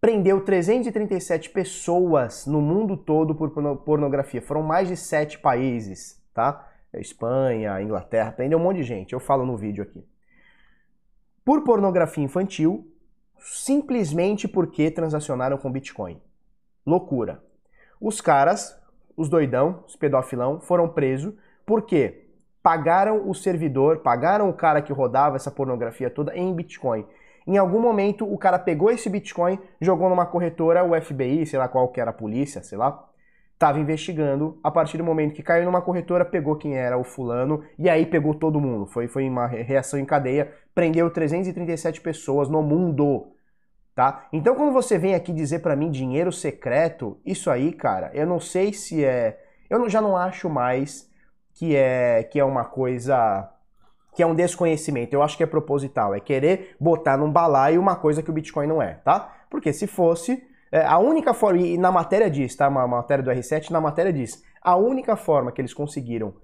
prendeu 0.00 0.44
337 0.44 1.50
pessoas 1.50 2.46
no 2.46 2.60
mundo 2.60 2.96
todo 2.96 3.34
por 3.34 3.50
pornografia. 3.78 4.42
Foram 4.42 4.62
mais 4.62 4.88
de 4.88 4.96
sete 4.96 5.38
países, 5.38 6.22
tá? 6.32 6.68
Espanha, 6.94 7.80
Inglaterra, 7.82 8.32
prendeu 8.32 8.58
um 8.58 8.62
monte 8.62 8.78
de 8.78 8.84
gente. 8.84 9.12
Eu 9.12 9.20
falo 9.20 9.44
no 9.44 9.56
vídeo 9.56 9.82
aqui. 9.82 10.04
Por 11.44 11.62
pornografia 11.62 12.24
infantil, 12.24 12.90
simplesmente 13.38 14.48
porque 14.48 14.90
transacionaram 14.90 15.58
com 15.58 15.70
Bitcoin. 15.70 16.20
Loucura. 16.86 17.42
Os 18.00 18.20
caras 18.20 18.78
os 19.18 19.28
doidão, 19.28 19.82
os 19.84 19.96
pedofilão, 19.96 20.60
foram 20.60 20.88
presos 20.88 21.34
porque 21.66 22.28
pagaram 22.62 23.28
o 23.28 23.34
servidor, 23.34 23.98
pagaram 23.98 24.48
o 24.48 24.54
cara 24.54 24.80
que 24.80 24.92
rodava 24.92 25.34
essa 25.34 25.50
pornografia 25.50 26.08
toda 26.08 26.36
em 26.36 26.54
Bitcoin. 26.54 27.04
Em 27.48 27.56
algum 27.56 27.80
momento 27.80 28.30
o 28.30 28.36
cara 28.36 28.58
pegou 28.58 28.90
esse 28.90 29.08
Bitcoin, 29.08 29.58
jogou 29.80 30.10
numa 30.10 30.26
corretora, 30.26 30.84
o 30.84 30.94
FBI, 31.00 31.46
sei 31.46 31.58
lá 31.58 31.66
qual 31.66 31.88
que 31.88 32.00
era 32.00 32.10
a 32.10 32.14
polícia, 32.14 32.62
sei 32.62 32.76
lá, 32.76 33.08
estava 33.54 33.80
investigando. 33.80 34.60
A 34.62 34.70
partir 34.70 34.98
do 34.98 35.04
momento 35.04 35.34
que 35.34 35.42
caiu 35.42 35.64
numa 35.64 35.80
corretora, 35.80 36.26
pegou 36.26 36.56
quem 36.56 36.76
era 36.76 36.98
o 36.98 37.02
fulano 37.02 37.64
e 37.78 37.88
aí 37.88 38.04
pegou 38.04 38.34
todo 38.34 38.60
mundo. 38.60 38.84
Foi, 38.84 39.08
foi 39.08 39.26
uma 39.26 39.46
reação 39.46 39.98
em 39.98 40.04
cadeia, 40.04 40.52
prendeu 40.74 41.10
337 41.10 42.02
pessoas 42.02 42.50
no 42.50 42.62
mundo 42.62 43.32
tá? 43.98 44.28
Então 44.32 44.54
quando 44.54 44.72
você 44.72 44.96
vem 44.96 45.16
aqui 45.16 45.32
dizer 45.32 45.58
para 45.58 45.74
mim 45.74 45.90
dinheiro 45.90 46.30
secreto, 46.30 47.20
isso 47.26 47.50
aí, 47.50 47.72
cara, 47.72 48.12
eu 48.14 48.28
não 48.28 48.38
sei 48.38 48.72
se 48.72 49.04
é, 49.04 49.40
eu 49.68 49.88
já 49.88 50.00
não 50.00 50.16
acho 50.16 50.48
mais 50.48 51.10
que 51.52 51.74
é 51.74 52.22
que 52.22 52.38
é 52.38 52.44
uma 52.44 52.64
coisa 52.64 53.50
que 54.18 54.22
é 54.24 54.26
um 54.26 54.34
desconhecimento. 54.34 55.14
Eu 55.14 55.22
acho 55.22 55.36
que 55.36 55.44
é 55.44 55.46
proposital, 55.46 56.12
é 56.12 56.18
querer 56.18 56.74
botar 56.80 57.16
num 57.16 57.30
balaio 57.30 57.80
uma 57.80 57.94
coisa 57.94 58.20
que 58.20 58.28
o 58.28 58.32
Bitcoin 58.32 58.66
não 58.66 58.82
é, 58.82 58.94
tá? 58.94 59.32
Porque 59.48 59.72
se 59.72 59.86
fosse 59.86 60.42
é, 60.72 60.84
a 60.84 60.98
única 60.98 61.32
forma, 61.32 61.60
e 61.60 61.78
na 61.78 61.92
matéria 61.92 62.28
diz, 62.28 62.56
tá? 62.56 62.66
Uma 62.66 62.84
matéria 62.88 63.22
do 63.22 63.30
R7, 63.30 63.70
na 63.70 63.80
matéria 63.80 64.12
diz, 64.12 64.42
a 64.60 64.74
única 64.74 65.14
forma 65.14 65.52
que 65.52 65.60
eles 65.60 65.72
conseguiram 65.72 66.34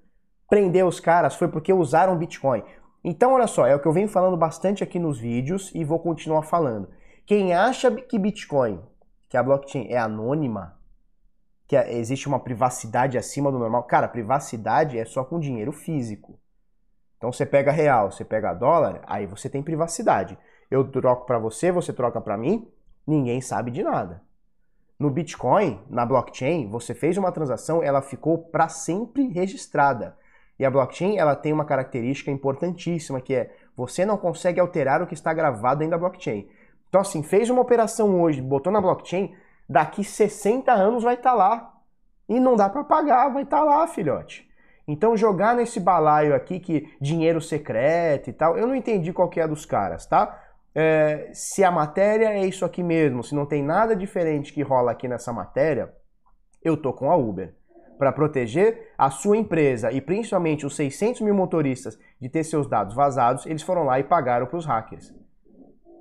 prender 0.48 0.86
os 0.86 1.00
caras 1.00 1.34
foi 1.34 1.48
porque 1.48 1.72
usaram 1.72 2.16
Bitcoin. 2.16 2.62
Então, 3.02 3.32
olha 3.32 3.48
só, 3.48 3.66
é 3.66 3.74
o 3.74 3.80
que 3.80 3.88
eu 3.88 3.92
venho 3.92 4.06
falando 4.06 4.36
bastante 4.36 4.84
aqui 4.84 5.00
nos 5.00 5.18
vídeos 5.18 5.72
e 5.74 5.82
vou 5.82 5.98
continuar 5.98 6.42
falando. 6.42 6.88
Quem 7.26 7.54
acha 7.54 7.90
que 7.90 8.20
Bitcoin, 8.20 8.80
que 9.28 9.36
a 9.36 9.42
blockchain 9.42 9.88
é 9.90 9.98
anônima, 9.98 10.78
que 11.66 11.76
é, 11.76 11.92
existe 11.98 12.28
uma 12.28 12.38
privacidade 12.38 13.18
acima 13.18 13.50
do 13.50 13.58
normal, 13.58 13.82
cara, 13.82 14.06
privacidade 14.06 14.96
é 14.96 15.04
só 15.04 15.24
com 15.24 15.40
dinheiro 15.40 15.72
físico. 15.72 16.38
Então 17.24 17.32
você 17.32 17.46
pega 17.46 17.72
real, 17.72 18.10
você 18.10 18.22
pega 18.22 18.52
dólar, 18.52 19.00
aí 19.06 19.24
você 19.24 19.48
tem 19.48 19.62
privacidade. 19.62 20.36
Eu 20.70 20.86
troco 20.90 21.24
para 21.24 21.38
você, 21.38 21.72
você 21.72 21.90
troca 21.90 22.20
para 22.20 22.36
mim, 22.36 22.68
ninguém 23.06 23.40
sabe 23.40 23.70
de 23.70 23.82
nada. 23.82 24.20
No 24.98 25.08
Bitcoin, 25.08 25.80
na 25.88 26.04
blockchain, 26.04 26.68
você 26.68 26.92
fez 26.92 27.16
uma 27.16 27.32
transação, 27.32 27.82
ela 27.82 28.02
ficou 28.02 28.36
para 28.36 28.68
sempre 28.68 29.26
registrada. 29.28 30.18
E 30.58 30.66
a 30.66 30.70
blockchain, 30.70 31.16
ela 31.16 31.34
tem 31.34 31.50
uma 31.50 31.64
característica 31.64 32.30
importantíssima 32.30 33.22
que 33.22 33.34
é 33.34 33.56
você 33.74 34.04
não 34.04 34.18
consegue 34.18 34.60
alterar 34.60 35.00
o 35.00 35.06
que 35.06 35.14
está 35.14 35.32
gravado 35.32 35.78
dentro 35.78 35.92
da 35.92 35.98
blockchain. 35.98 36.46
Então, 36.90 37.00
assim, 37.00 37.22
fez 37.22 37.48
uma 37.48 37.62
operação 37.62 38.20
hoje, 38.20 38.42
botou 38.42 38.70
na 38.70 38.82
blockchain, 38.82 39.34
daqui 39.66 40.04
60 40.04 40.70
anos 40.70 41.02
vai 41.02 41.14
estar 41.14 41.30
tá 41.30 41.36
lá. 41.36 41.74
E 42.28 42.38
não 42.38 42.54
dá 42.54 42.68
para 42.68 42.84
pagar, 42.84 43.32
vai 43.32 43.44
estar 43.44 43.60
tá 43.60 43.64
lá, 43.64 43.86
filhote. 43.86 44.46
Então, 44.86 45.16
jogar 45.16 45.54
nesse 45.54 45.80
balaio 45.80 46.34
aqui 46.34 46.60
que 46.60 46.94
dinheiro 47.00 47.40
secreto 47.40 48.28
e 48.28 48.32
tal, 48.32 48.56
eu 48.58 48.66
não 48.66 48.74
entendi 48.74 49.12
qual 49.12 49.28
que 49.28 49.40
é 49.40 49.48
dos 49.48 49.64
caras, 49.64 50.06
tá? 50.06 50.42
É, 50.74 51.30
se 51.32 51.62
a 51.64 51.70
matéria 51.70 52.28
é 52.28 52.44
isso 52.44 52.64
aqui 52.64 52.82
mesmo, 52.82 53.22
se 53.22 53.34
não 53.34 53.46
tem 53.46 53.62
nada 53.62 53.94
diferente 53.94 54.52
que 54.52 54.62
rola 54.62 54.92
aqui 54.92 55.08
nessa 55.08 55.32
matéria, 55.32 55.92
eu 56.62 56.76
tô 56.76 56.92
com 56.92 57.10
a 57.10 57.16
Uber. 57.16 57.54
Para 57.98 58.12
proteger 58.12 58.92
a 58.98 59.08
sua 59.08 59.36
empresa 59.36 59.92
e 59.92 60.00
principalmente 60.00 60.66
os 60.66 60.74
600 60.74 61.20
mil 61.20 61.34
motoristas 61.34 61.98
de 62.20 62.28
ter 62.28 62.42
seus 62.42 62.68
dados 62.68 62.94
vazados, 62.94 63.46
eles 63.46 63.62
foram 63.62 63.84
lá 63.84 64.00
e 64.00 64.04
pagaram 64.04 64.46
para 64.46 64.58
os 64.58 64.66
hackers 64.66 65.14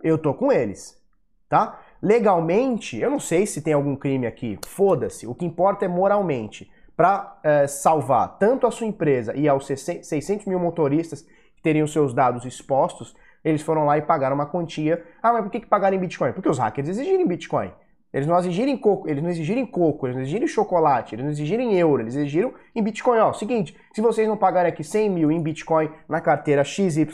eu 0.03 0.17
tô 0.17 0.33
com 0.33 0.51
eles, 0.51 1.01
tá? 1.47 1.79
Legalmente, 2.01 2.99
eu 2.99 3.09
não 3.09 3.19
sei 3.19 3.45
se 3.45 3.61
tem 3.61 3.73
algum 3.73 3.95
crime 3.95 4.27
aqui, 4.27 4.59
foda-se, 4.67 5.25
o 5.25 5.33
que 5.33 5.45
importa 5.45 5.85
é 5.85 5.87
moralmente. 5.87 6.69
Para 6.95 7.39
é, 7.43 7.67
salvar 7.67 8.37
tanto 8.37 8.67
a 8.67 8.71
sua 8.71 8.87
empresa 8.87 9.35
e 9.35 9.47
aos 9.47 9.65
600 9.65 10.45
mil 10.45 10.59
motoristas 10.59 11.21
que 11.55 11.61
teriam 11.61 11.87
seus 11.87 12.13
dados 12.13 12.45
expostos, 12.45 13.15
eles 13.43 13.61
foram 13.61 13.85
lá 13.85 13.97
e 13.97 14.01
pagaram 14.01 14.35
uma 14.35 14.45
quantia. 14.45 15.03
Ah, 15.21 15.33
mas 15.33 15.43
por 15.43 15.51
que, 15.51 15.59
que 15.59 15.67
pagaram 15.67 15.97
em 15.97 15.99
Bitcoin? 15.99 16.31
Porque 16.31 16.49
os 16.49 16.59
hackers 16.59 16.87
exigirem 16.87 17.27
Bitcoin. 17.27 17.71
Eles 18.13 18.27
não 18.27 18.37
exigirem 18.37 18.77
coco, 18.77 19.09
eles 19.09 19.23
não 19.23 19.29
exigirem 19.31 19.65
coco, 19.65 20.05
eles 20.05 20.15
não 20.15 20.21
exigirem 20.21 20.47
chocolate, 20.47 21.15
eles 21.15 21.25
não 21.25 21.31
euro, 21.75 22.03
eles 22.03 22.15
exigiram 22.15 22.53
em 22.75 22.83
Bitcoin. 22.83 23.17
Ó, 23.17 23.33
seguinte, 23.33 23.75
se 23.91 24.01
vocês 24.01 24.27
não 24.27 24.37
pagarem 24.37 24.71
aqui 24.71 24.83
100 24.83 25.09
mil 25.09 25.31
em 25.31 25.41
Bitcoin 25.41 25.89
na 26.07 26.21
carteira 26.21 26.63
XYZ, 26.63 27.07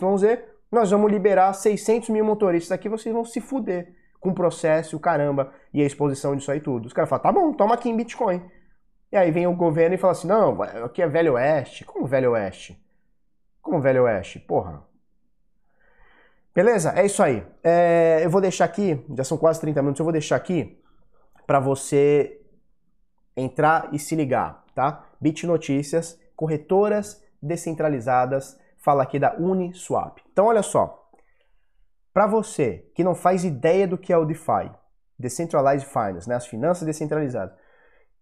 nós 0.70 0.92
vamos 0.92 1.10
liberar 1.10 1.54
600 1.54 2.10
mil 2.10 2.26
motoristas 2.26 2.74
aqui, 2.74 2.90
vocês 2.90 3.16
vão 3.16 3.24
se 3.24 3.40
fuder 3.40 3.94
com 4.20 4.32
o 4.32 4.36
processo, 4.36 4.98
o 4.98 5.00
caramba, 5.00 5.54
e 5.74 5.82
a 5.82 5.86
exposição 5.86 6.36
disso 6.36 6.52
aí 6.52 6.60
tudo. 6.60 6.88
Os 6.88 6.94
caras 6.94 7.10
falam, 7.10 7.24
tá 7.24 7.32
bom, 7.32 7.54
toma 7.54 7.76
aqui 7.76 7.90
em 7.90 7.96
Bitcoin. 7.96 8.42
E 9.12 9.18
aí 9.18 9.32
vem 9.32 9.48
o 9.48 9.56
governo 9.56 9.96
e 9.96 9.98
fala 9.98 10.12
assim, 10.12 10.28
não, 10.28 10.62
aqui 10.62 11.02
é 11.02 11.08
Velho 11.08 11.34
Oeste. 11.34 11.84
Como 11.84 12.06
Velho 12.06 12.32
Oeste? 12.32 12.80
Como 13.62 13.82
Velho 13.82 14.04
Oeste? 14.04 14.40
Porra. 14.40 14.84
Beleza? 16.54 16.94
É 16.96 17.06
isso 17.06 17.24
aí. 17.24 17.46
É, 17.64 18.22
eu 18.24 18.30
vou 18.30 18.42
deixar 18.42 18.66
aqui, 18.66 19.04
já 19.16 19.24
são 19.24 19.38
quase 19.38 19.62
30 19.62 19.82
minutos, 19.82 20.00
eu 20.00 20.06
vou 20.06 20.12
deixar 20.12 20.36
aqui 20.36 20.80
para 21.48 21.60
você 21.60 22.40
entrar 23.36 23.90
e 23.94 23.98
se 23.98 24.16
ligar, 24.16 24.64
tá? 24.76 25.06
Bit 25.20 25.48
Notícias, 25.48 26.20
corretoras 26.36 27.24
descentralizadas 27.42 28.60
fala 28.78 29.04
aqui 29.04 29.20
da 29.20 29.36
Uniswap. 29.36 30.20
Então, 30.32 30.46
olha 30.46 30.64
só. 30.64 31.10
Para 32.14 32.28
você 32.28 32.90
que 32.96 33.04
não 33.04 33.16
faz 33.16 33.44
ideia 33.44 33.88
do 33.88 33.98
que 33.98 34.12
é 34.12 34.18
o 34.18 34.26
DeFi, 34.26 34.72
Decentralized 35.18 35.88
Finance, 35.88 36.28
né, 36.28 36.36
as 36.36 36.48
finanças 36.48 36.86
descentralizadas, 36.86 37.56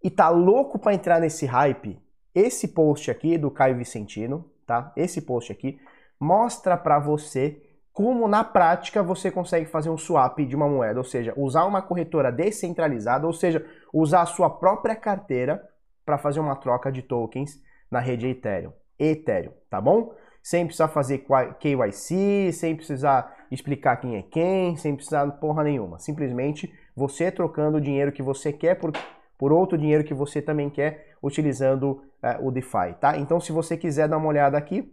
e 0.03 0.09
tá 0.09 0.29
louco 0.29 0.77
para 0.79 0.93
entrar 0.93 1.19
nesse 1.19 1.45
hype, 1.45 1.99
esse 2.33 2.67
post 2.67 3.09
aqui 3.09 3.37
do 3.37 3.49
Caio 3.49 3.77
Vicentino, 3.77 4.45
tá? 4.65 4.91
Esse 4.95 5.21
post 5.21 5.51
aqui 5.51 5.79
mostra 6.19 6.77
para 6.77 6.99
você 6.99 7.63
como 7.91 8.27
na 8.27 8.43
prática 8.43 9.01
você 9.01 9.31
consegue 9.31 9.65
fazer 9.65 9.89
um 9.89 9.97
swap 9.97 10.37
de 10.37 10.55
uma 10.55 10.69
moeda, 10.69 10.99
ou 10.99 11.03
seja, 11.03 11.33
usar 11.35 11.65
uma 11.65 11.81
corretora 11.81 12.31
descentralizada, 12.31 13.25
ou 13.25 13.33
seja, 13.33 13.65
usar 13.91 14.21
a 14.21 14.27
sua 14.27 14.51
própria 14.51 14.95
carteira 14.95 15.67
para 16.05 16.19
fazer 16.19 16.39
uma 16.39 16.55
troca 16.55 16.91
de 16.91 17.01
tokens 17.01 17.59
na 17.89 17.99
rede 17.99 18.27
Ethereum. 18.27 18.71
Ethereum, 18.99 19.51
tá 19.67 19.81
bom? 19.81 20.13
Sem 20.43 20.65
precisar 20.65 20.89
fazer 20.89 21.25
KYC, 21.59 22.53
sem 22.53 22.75
precisar 22.75 23.35
explicar 23.49 23.97
quem 23.97 24.15
é 24.15 24.21
quem, 24.21 24.77
sem 24.77 24.95
precisar 24.95 25.25
porra 25.31 25.63
nenhuma. 25.63 25.97
Simplesmente 25.97 26.71
você 26.95 27.31
trocando 27.31 27.77
o 27.77 27.81
dinheiro 27.81 28.11
que 28.11 28.21
você 28.21 28.53
quer 28.53 28.75
por, 28.75 28.91
por 29.37 29.51
outro 29.51 29.77
dinheiro 29.77 30.03
que 30.03 30.13
você 30.13 30.41
também 30.41 30.69
quer, 30.69 31.15
utilizando 31.21 32.03
uh, 32.23 32.47
o 32.47 32.51
DeFi, 32.51 32.95
tá? 32.99 33.17
Então, 33.17 33.39
se 33.39 33.51
você 33.51 33.77
quiser 33.77 34.07
dar 34.07 34.17
uma 34.17 34.27
olhada 34.27 34.57
aqui, 34.57 34.91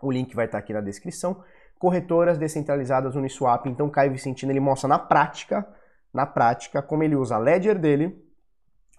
o 0.00 0.10
link 0.10 0.34
vai 0.34 0.46
estar 0.46 0.58
aqui 0.58 0.72
na 0.72 0.80
descrição. 0.80 1.42
Corretoras 1.78 2.38
descentralizadas 2.38 3.16
Uniswap. 3.16 3.66
Então, 3.66 3.88
Caio 3.88 4.12
Vicentino 4.12 4.52
ele 4.52 4.60
mostra 4.60 4.88
na 4.88 4.98
prática, 4.98 5.66
na 6.12 6.26
prática, 6.26 6.82
como 6.82 7.02
ele 7.02 7.16
usa 7.16 7.36
a 7.36 7.38
ledger 7.38 7.78
dele 7.78 8.22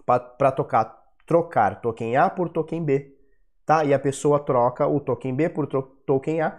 para 0.04 0.50
tocar 0.50 1.00
trocar 1.24 1.80
token 1.80 2.16
A 2.16 2.28
por 2.28 2.48
token 2.48 2.84
B, 2.84 3.16
tá? 3.64 3.84
E 3.84 3.94
a 3.94 3.98
pessoa 3.98 4.40
troca 4.40 4.86
o 4.86 5.00
token 5.00 5.34
B 5.34 5.48
por 5.48 5.66
token 5.66 6.40
A 6.42 6.58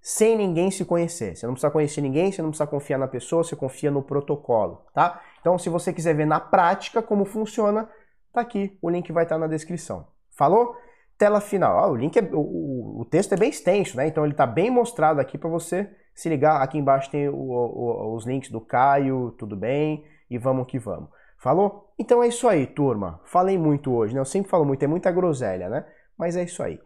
sem 0.00 0.36
ninguém 0.36 0.70
se 0.70 0.84
conhecer. 0.84 1.34
Você 1.34 1.46
não 1.46 1.54
precisa 1.54 1.70
conhecer 1.70 2.00
ninguém, 2.00 2.30
você 2.30 2.42
não 2.42 2.50
precisa 2.50 2.66
confiar 2.66 2.98
na 2.98 3.08
pessoa, 3.08 3.42
você 3.42 3.56
confia 3.56 3.90
no 3.90 4.02
protocolo, 4.02 4.84
tá? 4.92 5.20
Então, 5.44 5.58
se 5.58 5.68
você 5.68 5.92
quiser 5.92 6.14
ver 6.14 6.26
na 6.26 6.40
prática 6.40 7.02
como 7.02 7.26
funciona, 7.26 7.86
tá 8.32 8.40
aqui, 8.40 8.78
o 8.80 8.88
link 8.88 9.12
vai 9.12 9.24
estar 9.24 9.36
na 9.36 9.46
descrição. 9.46 10.06
Falou? 10.30 10.74
Tela 11.18 11.38
final. 11.38 11.78
Ah, 11.78 11.86
o 11.86 11.94
link 11.94 12.18
é, 12.18 12.22
o, 12.32 13.00
o, 13.02 13.04
texto 13.04 13.34
é 13.34 13.36
bem 13.36 13.50
extenso, 13.50 13.94
né? 13.94 14.06
Então 14.06 14.24
ele 14.24 14.32
está 14.32 14.46
bem 14.46 14.70
mostrado 14.70 15.20
aqui 15.20 15.36
para 15.36 15.50
você 15.50 15.94
se 16.14 16.30
ligar. 16.30 16.62
Aqui 16.62 16.78
embaixo 16.78 17.10
tem 17.10 17.28
o, 17.28 17.34
o, 17.34 18.14
os 18.14 18.24
links 18.24 18.50
do 18.50 18.58
Caio, 18.58 19.32
tudo 19.32 19.54
bem? 19.54 20.06
E 20.30 20.38
vamos 20.38 20.66
que 20.66 20.78
vamos. 20.78 21.10
Falou? 21.36 21.92
Então 21.98 22.22
é 22.22 22.28
isso 22.28 22.48
aí, 22.48 22.66
turma. 22.66 23.20
Falei 23.24 23.58
muito 23.58 23.92
hoje, 23.92 24.14
né? 24.14 24.20
Eu 24.20 24.24
sempre 24.24 24.50
falo 24.50 24.64
muito, 24.64 24.82
é 24.82 24.86
muita 24.86 25.12
groselha, 25.12 25.68
né? 25.68 25.84
Mas 26.16 26.36
é 26.36 26.44
isso 26.44 26.62
aí. 26.62 26.80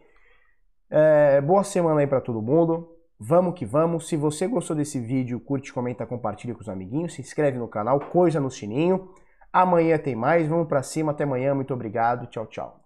É, 0.89 1.39
boa 1.39 1.63
semana 1.63 2.01
aí 2.01 2.07
para 2.07 2.19
todo 2.19 2.41
mundo. 2.41 2.93
Vamos 3.19 3.55
que 3.55 3.65
vamos. 3.65 4.07
Se 4.07 4.15
você 4.15 4.47
gostou 4.47 4.75
desse 4.75 4.99
vídeo, 4.99 5.39
curte, 5.39 5.73
comenta, 5.73 6.05
compartilha 6.05 6.55
com 6.55 6.61
os 6.61 6.69
amiguinhos, 6.69 7.13
se 7.13 7.21
inscreve 7.21 7.57
no 7.57 7.67
canal, 7.67 7.99
coisa 7.99 8.39
no 8.39 8.49
sininho. 8.49 9.09
Amanhã 9.51 9.97
tem 9.97 10.15
mais. 10.15 10.47
Vamos 10.47 10.67
para 10.67 10.83
cima. 10.83 11.11
Até 11.11 11.23
amanhã. 11.23 11.53
Muito 11.53 11.73
obrigado. 11.73 12.27
Tchau, 12.27 12.45
tchau. 12.45 12.77